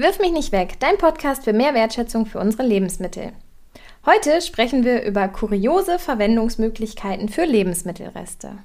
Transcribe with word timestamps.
Wirf 0.00 0.18
mich 0.18 0.32
nicht 0.32 0.50
weg, 0.50 0.76
dein 0.80 0.96
Podcast 0.96 1.44
für 1.44 1.52
mehr 1.52 1.74
Wertschätzung 1.74 2.24
für 2.24 2.38
unsere 2.38 2.62
Lebensmittel. 2.62 3.32
Heute 4.06 4.40
sprechen 4.40 4.82
wir 4.82 5.02
über 5.02 5.28
kuriose 5.28 5.98
Verwendungsmöglichkeiten 5.98 7.28
für 7.28 7.44
Lebensmittelreste. 7.44 8.56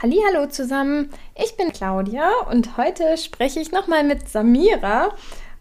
Hallo 0.00 0.46
zusammen, 0.46 1.10
ich 1.34 1.56
bin 1.56 1.72
Claudia 1.72 2.30
und 2.52 2.76
heute 2.76 3.16
spreche 3.16 3.58
ich 3.58 3.72
nochmal 3.72 4.04
mit 4.04 4.28
Samira 4.28 5.12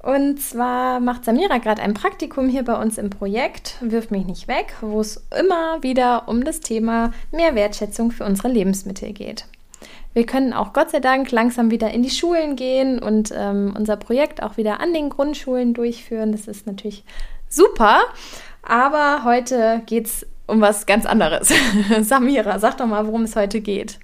und 0.03 0.41
zwar 0.41 0.99
macht 0.99 1.25
Samira 1.25 1.59
gerade 1.59 1.81
ein 1.81 1.93
Praktikum 1.93 2.49
hier 2.49 2.63
bei 2.63 2.79
uns 2.81 2.97
im 2.97 3.09
Projekt 3.09 3.75
Wirf 3.81 4.09
mich 4.09 4.25
nicht 4.25 4.47
weg, 4.47 4.75
wo 4.81 4.99
es 4.99 5.23
immer 5.37 5.83
wieder 5.83 6.27
um 6.27 6.43
das 6.43 6.59
Thema 6.59 7.11
mehr 7.31 7.53
Wertschätzung 7.53 8.11
für 8.11 8.25
unsere 8.25 8.47
Lebensmittel 8.47 9.13
geht. 9.13 9.45
Wir 10.13 10.25
können 10.25 10.53
auch 10.53 10.73
Gott 10.73 10.89
sei 10.89 10.99
Dank 10.99 11.31
langsam 11.31 11.71
wieder 11.71 11.91
in 11.91 12.03
die 12.03 12.09
Schulen 12.09 12.55
gehen 12.55 12.99
und 12.99 13.31
ähm, 13.35 13.73
unser 13.77 13.95
Projekt 13.95 14.43
auch 14.43 14.57
wieder 14.57 14.79
an 14.79 14.93
den 14.93 15.09
Grundschulen 15.09 15.73
durchführen. 15.73 16.31
Das 16.31 16.47
ist 16.47 16.67
natürlich 16.67 17.03
super. 17.47 18.01
Aber 18.63 19.23
heute 19.23 19.81
geht 19.85 20.07
es 20.07 20.27
um 20.47 20.61
was 20.61 20.85
ganz 20.85 21.05
anderes. 21.05 21.53
Samira, 22.01 22.59
sag 22.59 22.77
doch 22.77 22.87
mal, 22.87 23.05
worum 23.07 23.23
es 23.23 23.35
heute 23.35 23.61
geht. 23.61 23.99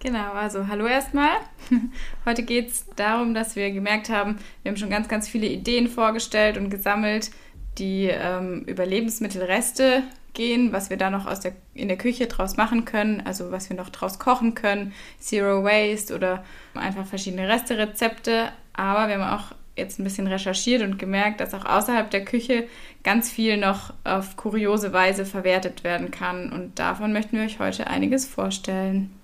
Genau, 0.00 0.32
also 0.32 0.68
hallo 0.68 0.86
erstmal. 0.86 1.30
Heute 2.24 2.44
geht 2.44 2.68
es 2.68 2.86
darum, 2.94 3.34
dass 3.34 3.56
wir 3.56 3.72
gemerkt 3.72 4.10
haben, 4.10 4.38
wir 4.62 4.70
haben 4.70 4.76
schon 4.76 4.90
ganz, 4.90 5.08
ganz 5.08 5.28
viele 5.28 5.48
Ideen 5.48 5.88
vorgestellt 5.88 6.56
und 6.56 6.70
gesammelt, 6.70 7.30
die 7.78 8.04
ähm, 8.06 8.62
über 8.66 8.86
Lebensmittelreste 8.86 10.04
gehen, 10.34 10.72
was 10.72 10.88
wir 10.90 10.98
da 10.98 11.10
noch 11.10 11.26
aus 11.26 11.40
der, 11.40 11.52
in 11.74 11.88
der 11.88 11.98
Küche 11.98 12.28
draus 12.28 12.56
machen 12.56 12.84
können, 12.84 13.22
also 13.24 13.50
was 13.50 13.70
wir 13.70 13.76
noch 13.76 13.88
draus 13.88 14.20
kochen 14.20 14.54
können, 14.54 14.92
Zero 15.18 15.64
Waste 15.64 16.14
oder 16.14 16.44
einfach 16.74 17.04
verschiedene 17.04 17.48
Resterezepte. 17.48 18.52
Aber 18.74 19.08
wir 19.08 19.18
haben 19.18 19.36
auch 19.36 19.56
jetzt 19.76 19.98
ein 19.98 20.04
bisschen 20.04 20.28
recherchiert 20.28 20.82
und 20.82 21.00
gemerkt, 21.00 21.40
dass 21.40 21.54
auch 21.54 21.64
außerhalb 21.64 22.08
der 22.08 22.24
Küche 22.24 22.68
ganz 23.02 23.30
viel 23.30 23.56
noch 23.56 23.94
auf 24.04 24.36
kuriose 24.36 24.92
Weise 24.92 25.24
verwertet 25.24 25.82
werden 25.82 26.12
kann. 26.12 26.52
Und 26.52 26.78
davon 26.78 27.12
möchten 27.12 27.36
wir 27.36 27.44
euch 27.44 27.58
heute 27.58 27.88
einiges 27.88 28.26
vorstellen. 28.26 29.17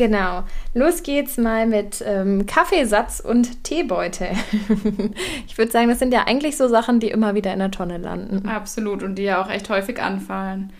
Genau. 0.00 0.44
Los 0.72 1.02
geht's 1.02 1.36
mal 1.36 1.66
mit 1.66 2.02
ähm, 2.06 2.46
Kaffeesatz 2.46 3.20
und 3.20 3.64
Teebeutel. 3.64 4.28
ich 5.46 5.58
würde 5.58 5.70
sagen, 5.70 5.88
das 5.88 5.98
sind 5.98 6.14
ja 6.14 6.26
eigentlich 6.26 6.56
so 6.56 6.68
Sachen, 6.68 7.00
die 7.00 7.10
immer 7.10 7.34
wieder 7.34 7.52
in 7.52 7.58
der 7.58 7.70
Tonne 7.70 7.98
landen. 7.98 8.48
Absolut 8.48 9.02
und 9.02 9.16
die 9.16 9.24
ja 9.24 9.44
auch 9.44 9.50
echt 9.50 9.68
häufig 9.68 10.00
anfallen. 10.00 10.72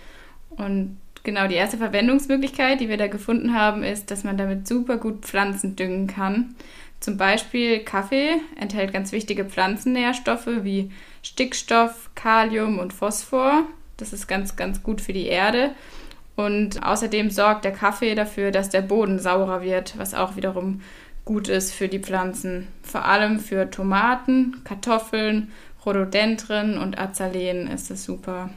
Und 0.48 0.96
genau, 1.22 1.48
die 1.48 1.56
erste 1.56 1.76
Verwendungsmöglichkeit, 1.76 2.80
die 2.80 2.88
wir 2.88 2.96
da 2.96 3.08
gefunden 3.08 3.54
haben, 3.54 3.82
ist, 3.82 4.10
dass 4.10 4.24
man 4.24 4.38
damit 4.38 4.66
super 4.66 4.96
gut 4.96 5.26
Pflanzen 5.26 5.76
düngen 5.76 6.06
kann. 6.06 6.54
Zum 6.98 7.18
Beispiel 7.18 7.80
Kaffee 7.80 8.40
enthält 8.58 8.94
ganz 8.94 9.12
wichtige 9.12 9.44
Pflanzennährstoffe 9.44 10.48
wie 10.62 10.92
Stickstoff, 11.22 12.08
Kalium 12.14 12.78
und 12.78 12.94
Phosphor. 12.94 13.64
Das 13.98 14.14
ist 14.14 14.28
ganz, 14.28 14.56
ganz 14.56 14.82
gut 14.82 15.02
für 15.02 15.12
die 15.12 15.26
Erde. 15.26 15.72
Und 16.40 16.82
außerdem 16.82 17.28
sorgt 17.28 17.66
der 17.66 17.72
Kaffee 17.72 18.14
dafür, 18.14 18.50
dass 18.50 18.70
der 18.70 18.80
Boden 18.80 19.18
saurer 19.18 19.60
wird, 19.60 19.98
was 19.98 20.14
auch 20.14 20.36
wiederum 20.36 20.80
gut 21.26 21.48
ist 21.48 21.74
für 21.74 21.86
die 21.86 21.98
Pflanzen. 21.98 22.68
Vor 22.82 23.04
allem 23.04 23.40
für 23.40 23.70
Tomaten, 23.70 24.56
Kartoffeln, 24.64 25.52
Rhododendren 25.84 26.78
und 26.78 26.98
Azaleen 26.98 27.66
ist 27.66 27.90
es 27.90 28.04
super. 28.04 28.48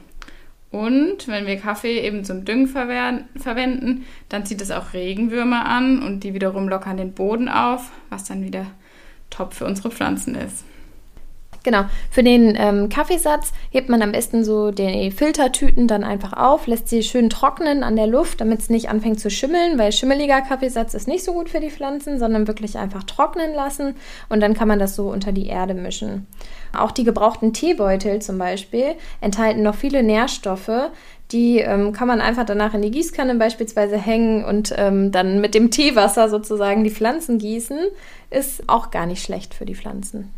Und 0.70 1.28
wenn 1.28 1.46
wir 1.46 1.58
Kaffee 1.58 2.00
eben 2.00 2.24
zum 2.24 2.46
Düngen 2.46 2.68
verwenden, 2.68 4.06
dann 4.30 4.46
zieht 4.46 4.62
es 4.62 4.70
auch 4.70 4.94
Regenwürmer 4.94 5.66
an 5.66 6.02
und 6.02 6.24
die 6.24 6.32
wiederum 6.32 6.70
lockern 6.70 6.96
den 6.96 7.12
Boden 7.12 7.50
auf, 7.50 7.90
was 8.08 8.24
dann 8.24 8.42
wieder 8.42 8.64
top 9.28 9.52
für 9.52 9.66
unsere 9.66 9.90
Pflanzen 9.90 10.34
ist. 10.36 10.64
Genau. 11.64 11.86
Für 12.10 12.22
den 12.22 12.56
ähm, 12.58 12.90
Kaffeesatz 12.90 13.52
hebt 13.70 13.88
man 13.88 14.02
am 14.02 14.12
besten 14.12 14.44
so 14.44 14.70
die 14.70 15.10
Filtertüten 15.10 15.88
dann 15.88 16.04
einfach 16.04 16.34
auf, 16.34 16.66
lässt 16.66 16.90
sie 16.90 17.02
schön 17.02 17.30
trocknen 17.30 17.82
an 17.82 17.96
der 17.96 18.06
Luft, 18.06 18.42
damit 18.42 18.60
es 18.60 18.68
nicht 18.68 18.90
anfängt 18.90 19.18
zu 19.18 19.30
schimmeln, 19.30 19.78
weil 19.78 19.90
schimmeliger 19.90 20.42
Kaffeesatz 20.42 20.92
ist 20.92 21.08
nicht 21.08 21.24
so 21.24 21.32
gut 21.32 21.48
für 21.48 21.60
die 21.60 21.70
Pflanzen, 21.70 22.18
sondern 22.18 22.46
wirklich 22.46 22.76
einfach 22.76 23.02
trocknen 23.04 23.54
lassen 23.54 23.96
und 24.28 24.40
dann 24.40 24.52
kann 24.52 24.68
man 24.68 24.78
das 24.78 24.94
so 24.94 25.10
unter 25.10 25.32
die 25.32 25.46
Erde 25.46 25.72
mischen. 25.72 26.26
Auch 26.76 26.90
die 26.90 27.04
gebrauchten 27.04 27.54
Teebeutel 27.54 28.20
zum 28.20 28.36
Beispiel 28.36 28.96
enthalten 29.22 29.62
noch 29.62 29.74
viele 29.74 30.02
Nährstoffe, 30.02 30.90
die 31.32 31.60
ähm, 31.60 31.94
kann 31.94 32.08
man 32.08 32.20
einfach 32.20 32.44
danach 32.44 32.74
in 32.74 32.82
die 32.82 32.90
Gießkanne 32.90 33.36
beispielsweise 33.36 33.96
hängen 33.96 34.44
und 34.44 34.74
ähm, 34.76 35.12
dann 35.12 35.40
mit 35.40 35.54
dem 35.54 35.70
Teewasser 35.70 36.28
sozusagen 36.28 36.84
die 36.84 36.90
Pflanzen 36.90 37.38
gießen. 37.38 37.78
Ist 38.28 38.68
auch 38.68 38.90
gar 38.90 39.06
nicht 39.06 39.24
schlecht 39.24 39.54
für 39.54 39.64
die 39.64 39.74
Pflanzen. 39.74 40.30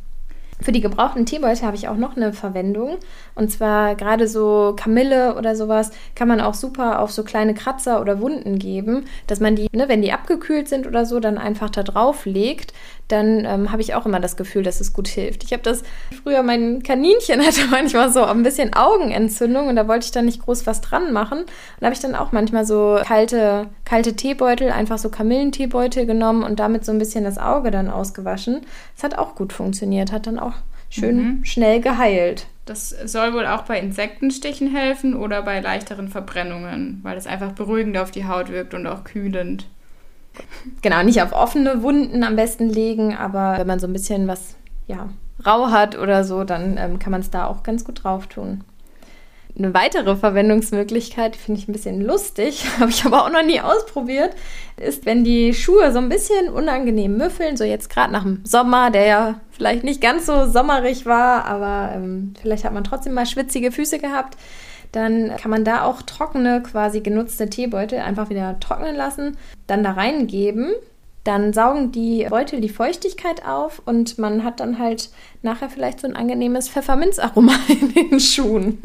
Für 0.61 0.73
die 0.73 0.81
gebrauchten 0.81 1.27
Teebeutel 1.27 1.67
habe 1.67 1.77
ich 1.77 1.89
auch 1.89 1.97
noch 1.97 2.17
eine 2.17 2.33
Verwendung. 2.33 2.97
Und 3.35 3.51
zwar 3.51 3.95
gerade 3.95 4.27
so 4.27 4.75
Kamille 4.77 5.37
oder 5.37 5.55
sowas 5.55 5.91
kann 6.15 6.29
man 6.29 6.41
auch 6.41 6.55
super 6.55 7.01
auf 7.01 7.13
so 7.13 7.25
kleine 7.25 7.53
Kratzer 7.53 8.01
oder 8.01 8.21
Wunden 8.21 8.59
geben, 8.59 9.05
dass 9.27 9.39
man 9.41 9.55
die, 9.55 9.69
ne, 9.73 9.89
wenn 9.89 10.01
die 10.01 10.13
abgekühlt 10.13 10.69
sind 10.69 10.87
oder 10.87 11.05
so, 11.05 11.21
dann 11.21 11.37
einfach 11.37 11.69
da 11.69 11.83
drauf 11.83 12.25
legt. 12.25 12.73
Dann 13.09 13.45
ähm, 13.45 13.71
habe 13.71 13.83
ich 13.83 13.95
auch 13.95 14.05
immer 14.05 14.19
das 14.19 14.37
Gefühl, 14.37 14.63
dass 14.63 14.81
es 14.81 14.93
gut 14.93 15.07
hilft. 15.07 15.45
Ich 15.45 15.53
habe 15.53 15.63
das 15.63 15.83
früher, 16.23 16.43
mein 16.43 16.83
Kaninchen 16.83 17.41
hatte 17.47 17.67
manchmal 17.71 18.13
so 18.13 18.25
ein 18.25 18.43
bisschen 18.43 18.75
Augenentzündung 18.75 19.69
und 19.69 19.77
da 19.77 19.87
wollte 19.87 20.07
ich 20.07 20.13
dann 20.13 20.25
nicht 20.25 20.43
groß 20.43 20.67
was 20.67 20.81
dran 20.81 21.13
machen. 21.13 21.41
Und 21.41 21.49
da 21.81 21.87
habe 21.87 21.95
ich 21.95 22.01
dann 22.01 22.15
auch 22.15 22.33
manchmal 22.33 22.65
so 22.65 22.99
kalte, 23.05 23.69
kalte 23.85 24.17
Teebeutel, 24.17 24.71
einfach 24.71 24.99
so 24.99 25.09
Kamillenteebeutel 25.09 26.07
genommen 26.07 26.43
und 26.43 26.59
damit 26.59 26.85
so 26.85 26.93
ein 26.93 26.99
bisschen 26.99 27.25
das 27.25 27.39
Auge 27.39 27.71
dann 27.71 27.91
ausgewaschen. 27.91 28.63
Es 28.97 29.05
hat 29.05 29.17
auch 29.17 29.35
gut 29.35 29.53
funktioniert, 29.53 30.13
hat 30.13 30.27
dann 30.27 30.39
auch 30.39 30.55
schön 30.91 31.17
mhm. 31.17 31.45
schnell 31.45 31.81
geheilt. 31.81 32.47
Das 32.65 32.91
soll 32.91 33.33
wohl 33.33 33.47
auch 33.47 33.63
bei 33.63 33.79
Insektenstichen 33.79 34.69
helfen 34.75 35.15
oder 35.15 35.43
bei 35.43 35.61
leichteren 35.61 36.09
Verbrennungen, 36.09 36.99
weil 37.03 37.17
es 37.17 37.29
einfach 37.29 37.53
beruhigend 37.53 37.97
auf 37.97 38.11
die 38.11 38.27
Haut 38.27 38.51
wirkt 38.51 38.75
und 38.75 38.89
auch 38.89 39.05
kühlend. 39.05 39.67
Genau, 40.83 41.03
nicht 41.03 41.23
auf 41.23 41.33
offene 41.33 41.83
Wunden 41.83 42.25
am 42.25 42.37
besten 42.37 42.69
legen, 42.69 43.15
aber 43.15 43.59
wenn 43.59 43.67
man 43.67 43.79
so 43.79 43.87
ein 43.87 43.93
bisschen 43.93 44.29
was 44.29 44.57
ja, 44.87 45.09
rau 45.45 45.71
hat 45.71 45.99
oder 45.99 46.25
so, 46.25 46.45
dann 46.45 46.77
ähm, 46.79 46.99
kann 46.99 47.13
man 47.13 47.21
es 47.21 47.31
da 47.31 47.47
auch 47.47 47.63
ganz 47.63 47.85
gut 47.85 48.05
drauf 48.05 48.27
tun. 48.27 48.63
Eine 49.59 49.73
weitere 49.73 50.17
Verwendungsmöglichkeit, 50.17 51.35
finde 51.35 51.61
ich 51.61 51.69
ein 51.69 51.73
bisschen 51.73 52.03
lustig, 52.03 52.67
habe 52.81 52.91
ich 52.91 53.05
aber 53.05 53.25
auch 53.25 53.31
noch 53.31 53.45
nie 53.45 53.61
ausprobiert, 53.61 54.35
ist, 54.77 55.07
wenn 55.07 55.25
die 55.25 55.55
Schuhe 55.55 55.93
so 55.93 55.99
ein 55.99 56.11
bisschen 56.11 56.51
unangenehm 56.51 57.17
müffeln, 57.17 57.57
so 57.57 57.65
jetzt 57.65 57.89
gerade 57.89 58.13
nach 58.13 58.23
dem 58.23 58.45
Sommer, 58.45 58.91
der 58.91 59.07
ja 59.07 59.41
vielleicht 59.51 59.83
nicht 59.83 60.01
ganz 60.01 60.27
so 60.27 60.47
sommerig 60.47 61.07
war, 61.07 61.47
aber 61.47 61.93
ähm, 61.95 62.35
vielleicht 62.41 62.65
hat 62.65 62.75
man 62.75 62.85
trotzdem 62.85 63.15
mal 63.15 63.25
schwitzige 63.25 63.73
Füße 63.73 63.99
gehabt, 63.99 64.37
dann 64.97 65.37
kann 65.37 65.51
man 65.51 65.63
da 65.63 65.83
auch 65.83 66.01
trockene, 66.01 66.63
quasi 66.63 67.01
genutzte 67.01 67.51
Teebeutel 67.51 67.99
einfach 67.99 68.31
wieder 68.31 68.59
trocknen 68.61 68.97
lassen, 68.97 69.37
dann 69.67 69.85
da 69.85 69.93
reingeben. 69.93 70.73
Dann 71.23 71.53
saugen 71.53 71.93
die 71.93 72.27
Beutel 72.31 72.61
die 72.61 72.69
Feuchtigkeit 72.69 73.45
auf 73.45 73.83
und 73.85 74.17
man 74.19 74.43
hat 74.43 74.61
dann 74.61 74.79
halt 74.79 75.11
nachher 75.43 75.69
vielleicht 75.69 76.01
so 76.01 76.07
ein 76.07 76.17
angenehmes 76.17 76.69
Pfefferminzaroma 76.69 77.53
in 77.69 77.93
den 77.93 78.21
Schuhen. 78.21 78.79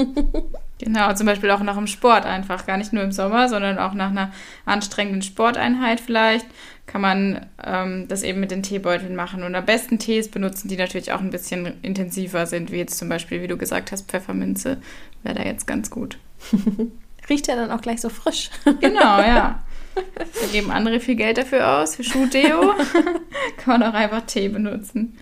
Genau, 0.80 1.14
zum 1.14 1.28
Beispiel 1.28 1.52
auch 1.52 1.62
nach 1.62 1.78
dem 1.78 1.88
Sport 1.88 2.26
einfach, 2.26 2.66
gar 2.66 2.78
nicht 2.78 2.92
nur 2.92 3.04
im 3.04 3.12
Sommer, 3.12 3.48
sondern 3.48 3.78
auch 3.78 3.94
nach 3.94 4.10
einer 4.10 4.32
anstrengenden 4.66 5.22
Sporteinheit 5.22 6.02
vielleicht, 6.02 6.48
kann 6.92 7.02
man 7.02 7.46
ähm, 7.64 8.08
das 8.10 8.22
eben 8.22 8.42
mit 8.42 8.52
den 8.52 8.64
Teebeuteln 8.64 9.16
machen. 9.16 9.44
Und 9.44 9.56
am 9.56 9.66
besten 9.66 9.98
Tees 9.98 10.30
benutzen, 10.30 10.68
die 10.68 10.76
natürlich 10.76 11.14
auch 11.14 11.22
ein 11.22 11.30
bisschen 11.30 11.82
intensiver 11.82 12.46
sind, 12.46 12.72
wie 12.72 12.78
jetzt 12.78 12.98
zum 12.98 13.08
Beispiel, 13.08 13.42
wie 13.42 13.48
du 13.48 13.56
gesagt 13.56 13.94
hast, 13.94 14.10
Pfefferminze 14.10 14.78
wäre 15.24 15.36
da 15.36 15.44
jetzt 15.44 15.68
ganz 15.68 15.90
gut. 15.90 16.18
Riecht 17.30 17.48
ja 17.48 17.56
dann 17.56 17.72
auch 17.72 17.82
gleich 17.82 18.02
so 18.02 18.10
frisch. 18.10 18.50
Genau, 18.82 19.20
ja. 19.20 19.64
Da 19.94 20.48
geben 20.54 20.72
andere 20.72 21.02
viel 21.02 21.16
Geld 21.16 21.38
dafür 21.38 21.80
aus, 21.80 21.98
für 21.98 22.04
Schuhdeo. 22.06 22.74
Kann 23.58 23.80
man 23.80 23.84
auch 23.84 23.94
einfach 23.94 24.22
Tee 24.22 24.48
benutzen. 24.48 25.18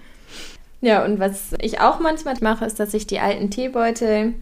Ja, 0.82 1.04
und 1.04 1.20
was 1.20 1.54
ich 1.60 1.82
auch 1.82 2.00
manchmal 2.00 2.36
mache, 2.42 2.66
ist, 2.66 2.80
dass 2.80 2.94
ich 2.94 3.08
die 3.08 3.20
alten 3.20 3.50
Teebeutel 3.50 4.36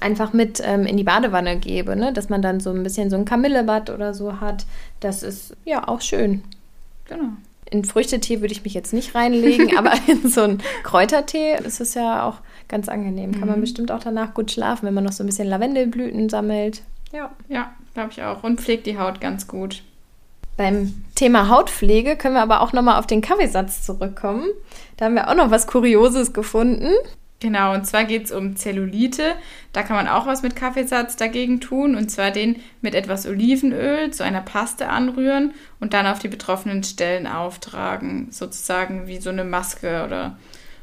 einfach 0.00 0.32
mit 0.32 0.62
ähm, 0.64 0.86
in 0.86 0.96
die 0.96 1.04
Badewanne 1.04 1.58
gebe, 1.58 1.96
ne? 1.96 2.14
dass 2.14 2.30
man 2.30 2.40
dann 2.40 2.60
so 2.60 2.70
ein 2.70 2.82
bisschen 2.82 3.10
so 3.10 3.16
ein 3.16 3.26
Kamillebad 3.26 3.90
oder 3.90 4.14
so 4.14 4.40
hat. 4.40 4.64
Das 5.00 5.22
ist 5.22 5.54
ja 5.64 5.86
auch 5.86 6.00
schön. 6.00 6.42
Genau. 7.08 7.30
In 7.70 7.84
Früchtetee 7.84 8.40
würde 8.40 8.52
ich 8.52 8.64
mich 8.64 8.74
jetzt 8.74 8.92
nicht 8.92 9.14
reinlegen, 9.14 9.76
aber 9.78 9.92
in 10.06 10.28
so 10.28 10.42
einen 10.42 10.62
Kräutertee 10.82 11.56
ist 11.64 11.80
es 11.80 11.94
ja 11.94 12.28
auch 12.28 12.36
ganz 12.68 12.88
angenehm. 12.88 13.32
Kann 13.32 13.48
man 13.48 13.58
mhm. 13.58 13.62
bestimmt 13.62 13.90
auch 13.90 14.00
danach 14.00 14.34
gut 14.34 14.50
schlafen, 14.50 14.86
wenn 14.86 14.94
man 14.94 15.04
noch 15.04 15.12
so 15.12 15.22
ein 15.22 15.26
bisschen 15.26 15.48
Lavendelblüten 15.48 16.28
sammelt. 16.28 16.82
Ja. 17.12 17.30
Ja, 17.48 17.72
glaube 17.94 18.10
ich 18.12 18.22
auch. 18.22 18.42
Und 18.42 18.60
pflegt 18.60 18.86
die 18.86 18.98
Haut 18.98 19.20
ganz 19.20 19.46
gut. 19.46 19.82
Beim 20.56 21.04
Thema 21.16 21.48
Hautpflege 21.48 22.16
können 22.16 22.34
wir 22.34 22.42
aber 22.42 22.60
auch 22.60 22.72
nochmal 22.72 22.98
auf 22.98 23.06
den 23.06 23.20
Kaffeesatz 23.20 23.82
zurückkommen. 23.82 24.46
Da 24.96 25.06
haben 25.06 25.14
wir 25.14 25.28
auch 25.28 25.34
noch 25.34 25.50
was 25.50 25.66
Kurioses 25.66 26.32
gefunden. 26.32 26.92
Genau, 27.40 27.74
und 27.74 27.86
zwar 27.86 28.04
geht 28.04 28.24
es 28.24 28.32
um 28.32 28.56
Zellulite. 28.56 29.34
Da 29.72 29.82
kann 29.82 29.96
man 29.96 30.08
auch 30.08 30.26
was 30.26 30.42
mit 30.42 30.56
Kaffeesatz 30.56 31.16
dagegen 31.16 31.60
tun. 31.60 31.94
Und 31.94 32.10
zwar 32.10 32.30
den 32.30 32.56
mit 32.80 32.94
etwas 32.94 33.26
Olivenöl 33.26 34.12
zu 34.12 34.24
einer 34.24 34.40
Paste 34.40 34.88
anrühren 34.88 35.52
und 35.80 35.92
dann 35.92 36.06
auf 36.06 36.20
die 36.20 36.28
betroffenen 36.28 36.82
Stellen 36.84 37.26
auftragen. 37.26 38.28
Sozusagen 38.30 39.06
wie 39.06 39.18
so 39.18 39.30
eine 39.30 39.44
Maske 39.44 40.04
oder 40.06 40.38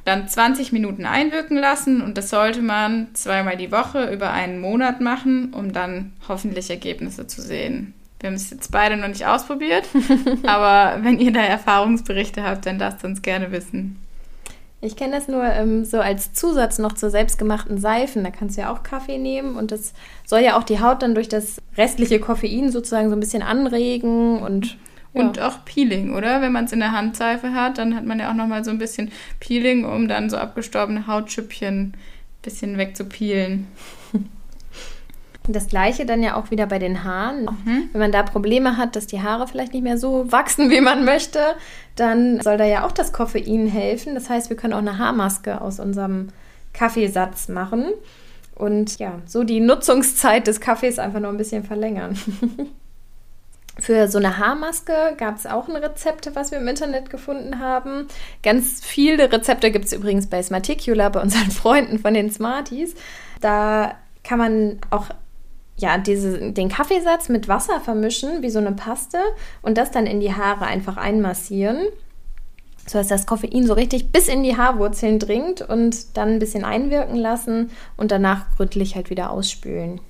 dann 0.05 0.27
20 0.27 0.71
Minuten 0.71 1.05
einwirken 1.05 1.57
lassen. 1.57 2.01
Und 2.01 2.17
das 2.17 2.29
sollte 2.29 2.61
man 2.61 3.07
zweimal 3.13 3.57
die 3.57 3.71
Woche 3.71 4.11
über 4.11 4.31
einen 4.31 4.59
Monat 4.59 5.01
machen, 5.01 5.53
um 5.53 5.73
dann 5.73 6.13
hoffentlich 6.27 6.69
Ergebnisse 6.69 7.27
zu 7.27 7.41
sehen. 7.41 7.93
Wir 8.19 8.27
haben 8.27 8.35
es 8.35 8.51
jetzt 8.51 8.71
beide 8.71 8.97
noch 8.97 9.07
nicht 9.07 9.25
ausprobiert, 9.25 9.85
aber 10.45 11.03
wenn 11.03 11.17
ihr 11.17 11.33
da 11.33 11.41
Erfahrungsberichte 11.41 12.43
habt, 12.43 12.67
dann 12.67 12.77
lasst 12.77 13.03
uns 13.03 13.23
gerne 13.23 13.51
wissen. 13.51 13.99
Ich 14.83 14.95
kenne 14.95 15.15
das 15.15 15.27
nur 15.27 15.43
ähm, 15.43 15.85
so 15.85 15.99
als 15.99 16.33
Zusatz 16.33 16.79
noch 16.79 16.93
zu 16.93 17.09
selbstgemachten 17.09 17.77
Seifen. 17.77 18.23
Da 18.23 18.31
kannst 18.31 18.57
du 18.57 18.61
ja 18.61 18.73
auch 18.73 18.81
Kaffee 18.81 19.19
nehmen 19.19 19.55
und 19.55 19.71
das 19.71 19.93
soll 20.25 20.39
ja 20.39 20.57
auch 20.57 20.63
die 20.63 20.79
Haut 20.79 21.03
dann 21.03 21.13
durch 21.13 21.29
das 21.29 21.61
restliche 21.77 22.19
Koffein 22.19 22.71
sozusagen 22.71 23.09
so 23.09 23.15
ein 23.15 23.19
bisschen 23.19 23.43
anregen 23.43 24.39
und 24.41 24.77
ja. 25.13 25.23
Und 25.23 25.41
auch 25.41 25.65
Peeling, 25.65 26.13
oder? 26.15 26.41
Wenn 26.41 26.53
man 26.53 26.65
es 26.65 26.71
in 26.71 26.79
der 26.79 26.93
Handseife 26.93 27.53
hat, 27.53 27.77
dann 27.77 27.95
hat 27.95 28.05
man 28.05 28.19
ja 28.19 28.29
auch 28.29 28.33
nochmal 28.33 28.63
so 28.63 28.71
ein 28.71 28.77
bisschen 28.77 29.11
Peeling, 29.41 29.83
um 29.83 30.07
dann 30.07 30.29
so 30.29 30.37
abgestorbene 30.37 31.05
Hautschüppchen 31.05 31.79
ein 31.79 31.93
bisschen 32.41 32.77
wegzupeelen. 32.77 33.67
Das 35.47 35.67
gleiche 35.67 36.05
dann 36.05 36.21
ja 36.21 36.35
auch 36.35 36.51
wieder 36.51 36.67
bei 36.67 36.77
den 36.77 37.03
Haaren. 37.03 37.45
Mhm. 37.45 37.89
Wenn 37.91 38.01
man 38.01 38.11
da 38.11 38.23
Probleme 38.23 38.77
hat, 38.77 38.95
dass 38.95 39.07
die 39.07 39.21
Haare 39.21 39.47
vielleicht 39.47 39.73
nicht 39.73 39.83
mehr 39.83 39.97
so 39.97 40.31
wachsen, 40.31 40.69
wie 40.71 40.81
man 40.81 41.05
möchte, 41.05 41.39
dann 41.95 42.39
soll 42.41 42.57
da 42.57 42.65
ja 42.65 42.85
auch 42.85 42.91
das 42.91 43.11
Koffein 43.11 43.67
helfen. 43.67 44.13
Das 44.15 44.29
heißt, 44.29 44.49
wir 44.49 44.57
können 44.57 44.73
auch 44.73 44.79
eine 44.79 44.97
Haarmaske 44.97 45.61
aus 45.61 45.79
unserem 45.79 46.27
Kaffeesatz 46.73 47.49
machen 47.49 47.85
und 48.61 48.99
ja, 48.99 49.19
so 49.25 49.43
die 49.43 49.59
Nutzungszeit 49.59 50.45
des 50.45 50.61
Kaffees 50.61 50.99
einfach 50.99 51.19
noch 51.19 51.29
ein 51.29 51.37
bisschen 51.37 51.63
verlängern. 51.63 52.15
Für 53.79 54.07
so 54.07 54.19
eine 54.19 54.37
Haarmaske 54.37 55.15
gab 55.17 55.37
es 55.37 55.47
auch 55.47 55.67
ein 55.67 55.75
Rezept, 55.75 56.29
was 56.35 56.51
wir 56.51 56.59
im 56.59 56.67
Internet 56.67 57.09
gefunden 57.09 57.57
haben. 57.59 58.07
Ganz 58.43 58.85
viele 58.85 59.31
Rezepte 59.31 59.71
gibt 59.71 59.85
es 59.85 59.93
übrigens 59.93 60.27
bei 60.27 60.43
Smarticula, 60.43 61.09
bei 61.09 61.21
unseren 61.21 61.49
Freunden 61.51 61.97
von 61.97 62.13
den 62.13 62.29
Smarties. 62.29 62.93
Da 63.39 63.95
kann 64.23 64.37
man 64.37 64.79
auch 64.91 65.05
ja, 65.77 65.97
diese, 65.97 66.51
den 66.51 66.69
Kaffeesatz 66.69 67.29
mit 67.29 67.47
Wasser 67.47 67.79
vermischen, 67.79 68.41
wie 68.41 68.49
so 68.49 68.59
eine 68.59 68.71
Paste, 68.71 69.19
und 69.61 69.77
das 69.77 69.91
dann 69.91 70.05
in 70.05 70.19
die 70.19 70.33
Haare 70.33 70.65
einfach 70.65 70.97
einmassieren, 70.97 71.87
sodass 72.85 73.07
das 73.07 73.25
Koffein 73.25 73.65
so 73.65 73.73
richtig 73.73 74.11
bis 74.11 74.27
in 74.27 74.43
die 74.43 74.57
Haarwurzeln 74.57 75.19
dringt 75.19 75.61
und 75.61 76.17
dann 76.17 76.29
ein 76.29 76.39
bisschen 76.39 76.63
einwirken 76.63 77.15
lassen 77.15 77.71
und 77.97 78.11
danach 78.11 78.55
gründlich 78.55 78.95
halt 78.95 79.09
wieder 79.09 79.31
ausspülen. 79.31 80.01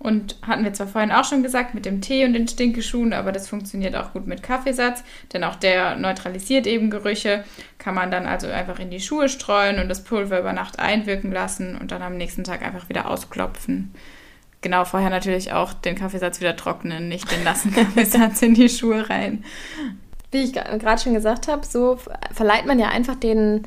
Und 0.00 0.36
hatten 0.42 0.62
wir 0.62 0.72
zwar 0.72 0.86
vorhin 0.86 1.10
auch 1.10 1.24
schon 1.24 1.42
gesagt 1.42 1.74
mit 1.74 1.84
dem 1.84 2.00
Tee 2.00 2.24
und 2.24 2.32
den 2.32 2.46
Stinkeschuhen, 2.46 3.12
aber 3.12 3.32
das 3.32 3.48
funktioniert 3.48 3.96
auch 3.96 4.12
gut 4.12 4.28
mit 4.28 4.44
Kaffeesatz, 4.44 5.02
denn 5.32 5.42
auch 5.42 5.56
der 5.56 5.96
neutralisiert 5.96 6.68
eben 6.68 6.88
Gerüche. 6.88 7.42
Kann 7.78 7.96
man 7.96 8.12
dann 8.12 8.24
also 8.24 8.46
einfach 8.46 8.78
in 8.78 8.90
die 8.90 9.00
Schuhe 9.00 9.28
streuen 9.28 9.80
und 9.80 9.88
das 9.88 10.04
Pulver 10.04 10.38
über 10.38 10.52
Nacht 10.52 10.78
einwirken 10.78 11.32
lassen 11.32 11.76
und 11.76 11.90
dann 11.90 12.02
am 12.02 12.16
nächsten 12.16 12.44
Tag 12.44 12.62
einfach 12.62 12.88
wieder 12.88 13.10
ausklopfen 13.10 13.92
genau 14.60 14.84
vorher 14.84 15.10
natürlich 15.10 15.52
auch 15.52 15.72
den 15.72 15.94
Kaffeesatz 15.94 16.40
wieder 16.40 16.56
trocknen, 16.56 17.08
nicht 17.08 17.30
den 17.30 17.44
nassen 17.44 17.72
Kaffeesatz 17.74 18.42
in 18.42 18.54
die 18.54 18.68
Schuhe 18.68 19.08
rein. 19.08 19.44
Wie 20.30 20.42
ich 20.42 20.52
gerade 20.52 21.00
schon 21.00 21.14
gesagt 21.14 21.48
habe, 21.48 21.64
so 21.64 21.98
verleiht 22.32 22.66
man 22.66 22.78
ja 22.78 22.88
einfach 22.88 23.14
den 23.14 23.66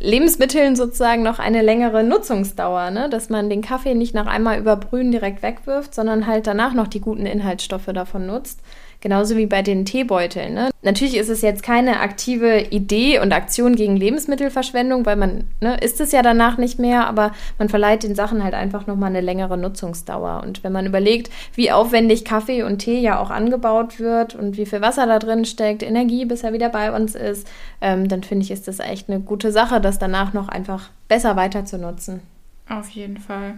Lebensmitteln 0.00 0.76
sozusagen 0.76 1.22
noch 1.22 1.38
eine 1.38 1.62
längere 1.62 2.04
Nutzungsdauer, 2.04 2.90
ne? 2.90 3.08
dass 3.08 3.30
man 3.30 3.50
den 3.50 3.62
Kaffee 3.62 3.94
nicht 3.94 4.14
nach 4.14 4.26
einmal 4.26 4.58
überbrühen 4.58 5.10
direkt 5.10 5.42
wegwirft, 5.42 5.94
sondern 5.94 6.26
halt 6.26 6.46
danach 6.46 6.72
noch 6.72 6.86
die 6.86 7.00
guten 7.00 7.26
Inhaltsstoffe 7.26 7.86
davon 7.86 8.26
nutzt. 8.26 8.60
Genauso 9.00 9.36
wie 9.36 9.46
bei 9.46 9.62
den 9.62 9.84
Teebeuteln. 9.84 10.54
Ne? 10.54 10.70
Natürlich 10.82 11.16
ist 11.16 11.28
es 11.28 11.40
jetzt 11.40 11.62
keine 11.62 12.00
aktive 12.00 12.62
Idee 12.70 13.20
und 13.20 13.32
Aktion 13.32 13.76
gegen 13.76 13.96
Lebensmittelverschwendung, 13.96 15.06
weil 15.06 15.14
man 15.14 15.44
ne, 15.60 15.76
isst 15.80 16.00
es 16.00 16.10
ja 16.10 16.20
danach 16.22 16.58
nicht 16.58 16.80
mehr, 16.80 17.06
aber 17.06 17.32
man 17.58 17.68
verleiht 17.68 18.02
den 18.02 18.16
Sachen 18.16 18.42
halt 18.42 18.54
einfach 18.54 18.88
nochmal 18.88 19.10
eine 19.10 19.20
längere 19.20 19.56
Nutzungsdauer. 19.56 20.42
Und 20.44 20.64
wenn 20.64 20.72
man 20.72 20.86
überlegt, 20.86 21.30
wie 21.54 21.70
aufwendig 21.70 22.24
Kaffee 22.24 22.64
und 22.64 22.78
Tee 22.78 22.98
ja 22.98 23.20
auch 23.20 23.30
angebaut 23.30 24.00
wird 24.00 24.34
und 24.34 24.56
wie 24.56 24.66
viel 24.66 24.80
Wasser 24.80 25.06
da 25.06 25.20
drin 25.20 25.44
steckt, 25.44 25.84
Energie, 25.84 26.24
bis 26.24 26.42
er 26.42 26.52
wieder 26.52 26.68
bei 26.68 26.94
uns 26.94 27.14
ist, 27.14 27.46
ähm, 27.80 28.08
dann 28.08 28.24
finde 28.24 28.44
ich, 28.44 28.50
ist 28.50 28.66
das 28.66 28.80
echt 28.80 29.08
eine 29.08 29.20
gute 29.20 29.52
Sache, 29.52 29.80
das 29.80 30.00
danach 30.00 30.32
noch 30.32 30.48
einfach 30.48 30.90
besser 31.06 31.36
weiter 31.36 31.64
zu 31.64 31.78
nutzen. 31.78 32.20
Auf 32.68 32.90
jeden 32.90 33.18
Fall. 33.18 33.54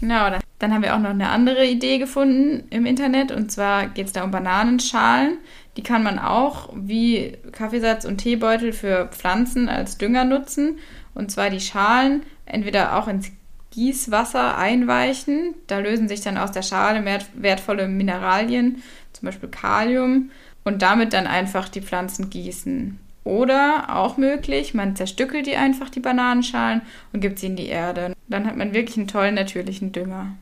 Genau, 0.00 0.28
dann 0.58 0.74
haben 0.74 0.82
wir 0.82 0.94
auch 0.94 1.00
noch 1.00 1.10
eine 1.10 1.30
andere 1.30 1.66
Idee 1.66 1.98
gefunden 1.98 2.64
im 2.70 2.86
Internet 2.86 3.32
und 3.32 3.50
zwar 3.50 3.86
geht 3.86 4.06
es 4.06 4.12
da 4.12 4.24
um 4.24 4.30
Bananenschalen. 4.30 5.38
Die 5.76 5.82
kann 5.82 6.02
man 6.02 6.18
auch 6.18 6.70
wie 6.74 7.36
Kaffeesatz 7.52 8.04
und 8.04 8.18
Teebeutel 8.18 8.72
für 8.72 9.08
Pflanzen 9.08 9.68
als 9.68 9.98
Dünger 9.98 10.24
nutzen. 10.24 10.78
Und 11.14 11.30
zwar 11.30 11.50
die 11.50 11.60
Schalen 11.60 12.22
entweder 12.46 12.96
auch 12.96 13.08
ins 13.08 13.30
Gießwasser 13.70 14.56
einweichen. 14.56 15.54
Da 15.66 15.78
lösen 15.78 16.08
sich 16.08 16.20
dann 16.20 16.38
aus 16.38 16.52
der 16.52 16.62
Schale 16.62 17.04
wertvolle 17.34 17.88
Mineralien, 17.88 18.82
zum 19.12 19.26
Beispiel 19.26 19.48
Kalium, 19.48 20.30
und 20.64 20.82
damit 20.82 21.12
dann 21.12 21.26
einfach 21.26 21.68
die 21.68 21.82
Pflanzen 21.82 22.30
gießen. 22.30 22.98
Oder 23.24 23.86
auch 23.88 24.16
möglich, 24.16 24.74
man 24.74 24.96
zerstückelt 24.96 25.46
die 25.46 25.56
einfach, 25.56 25.90
die 25.90 26.00
Bananenschalen, 26.00 26.82
und 27.12 27.20
gibt 27.20 27.38
sie 27.38 27.46
in 27.46 27.56
die 27.56 27.66
Erde. 27.66 28.13
Dann 28.28 28.46
hat 28.46 28.56
man 28.56 28.72
wirklich 28.72 28.96
einen 28.96 29.08
tollen 29.08 29.34
natürlichen 29.34 29.92
Dünger. 29.92 30.34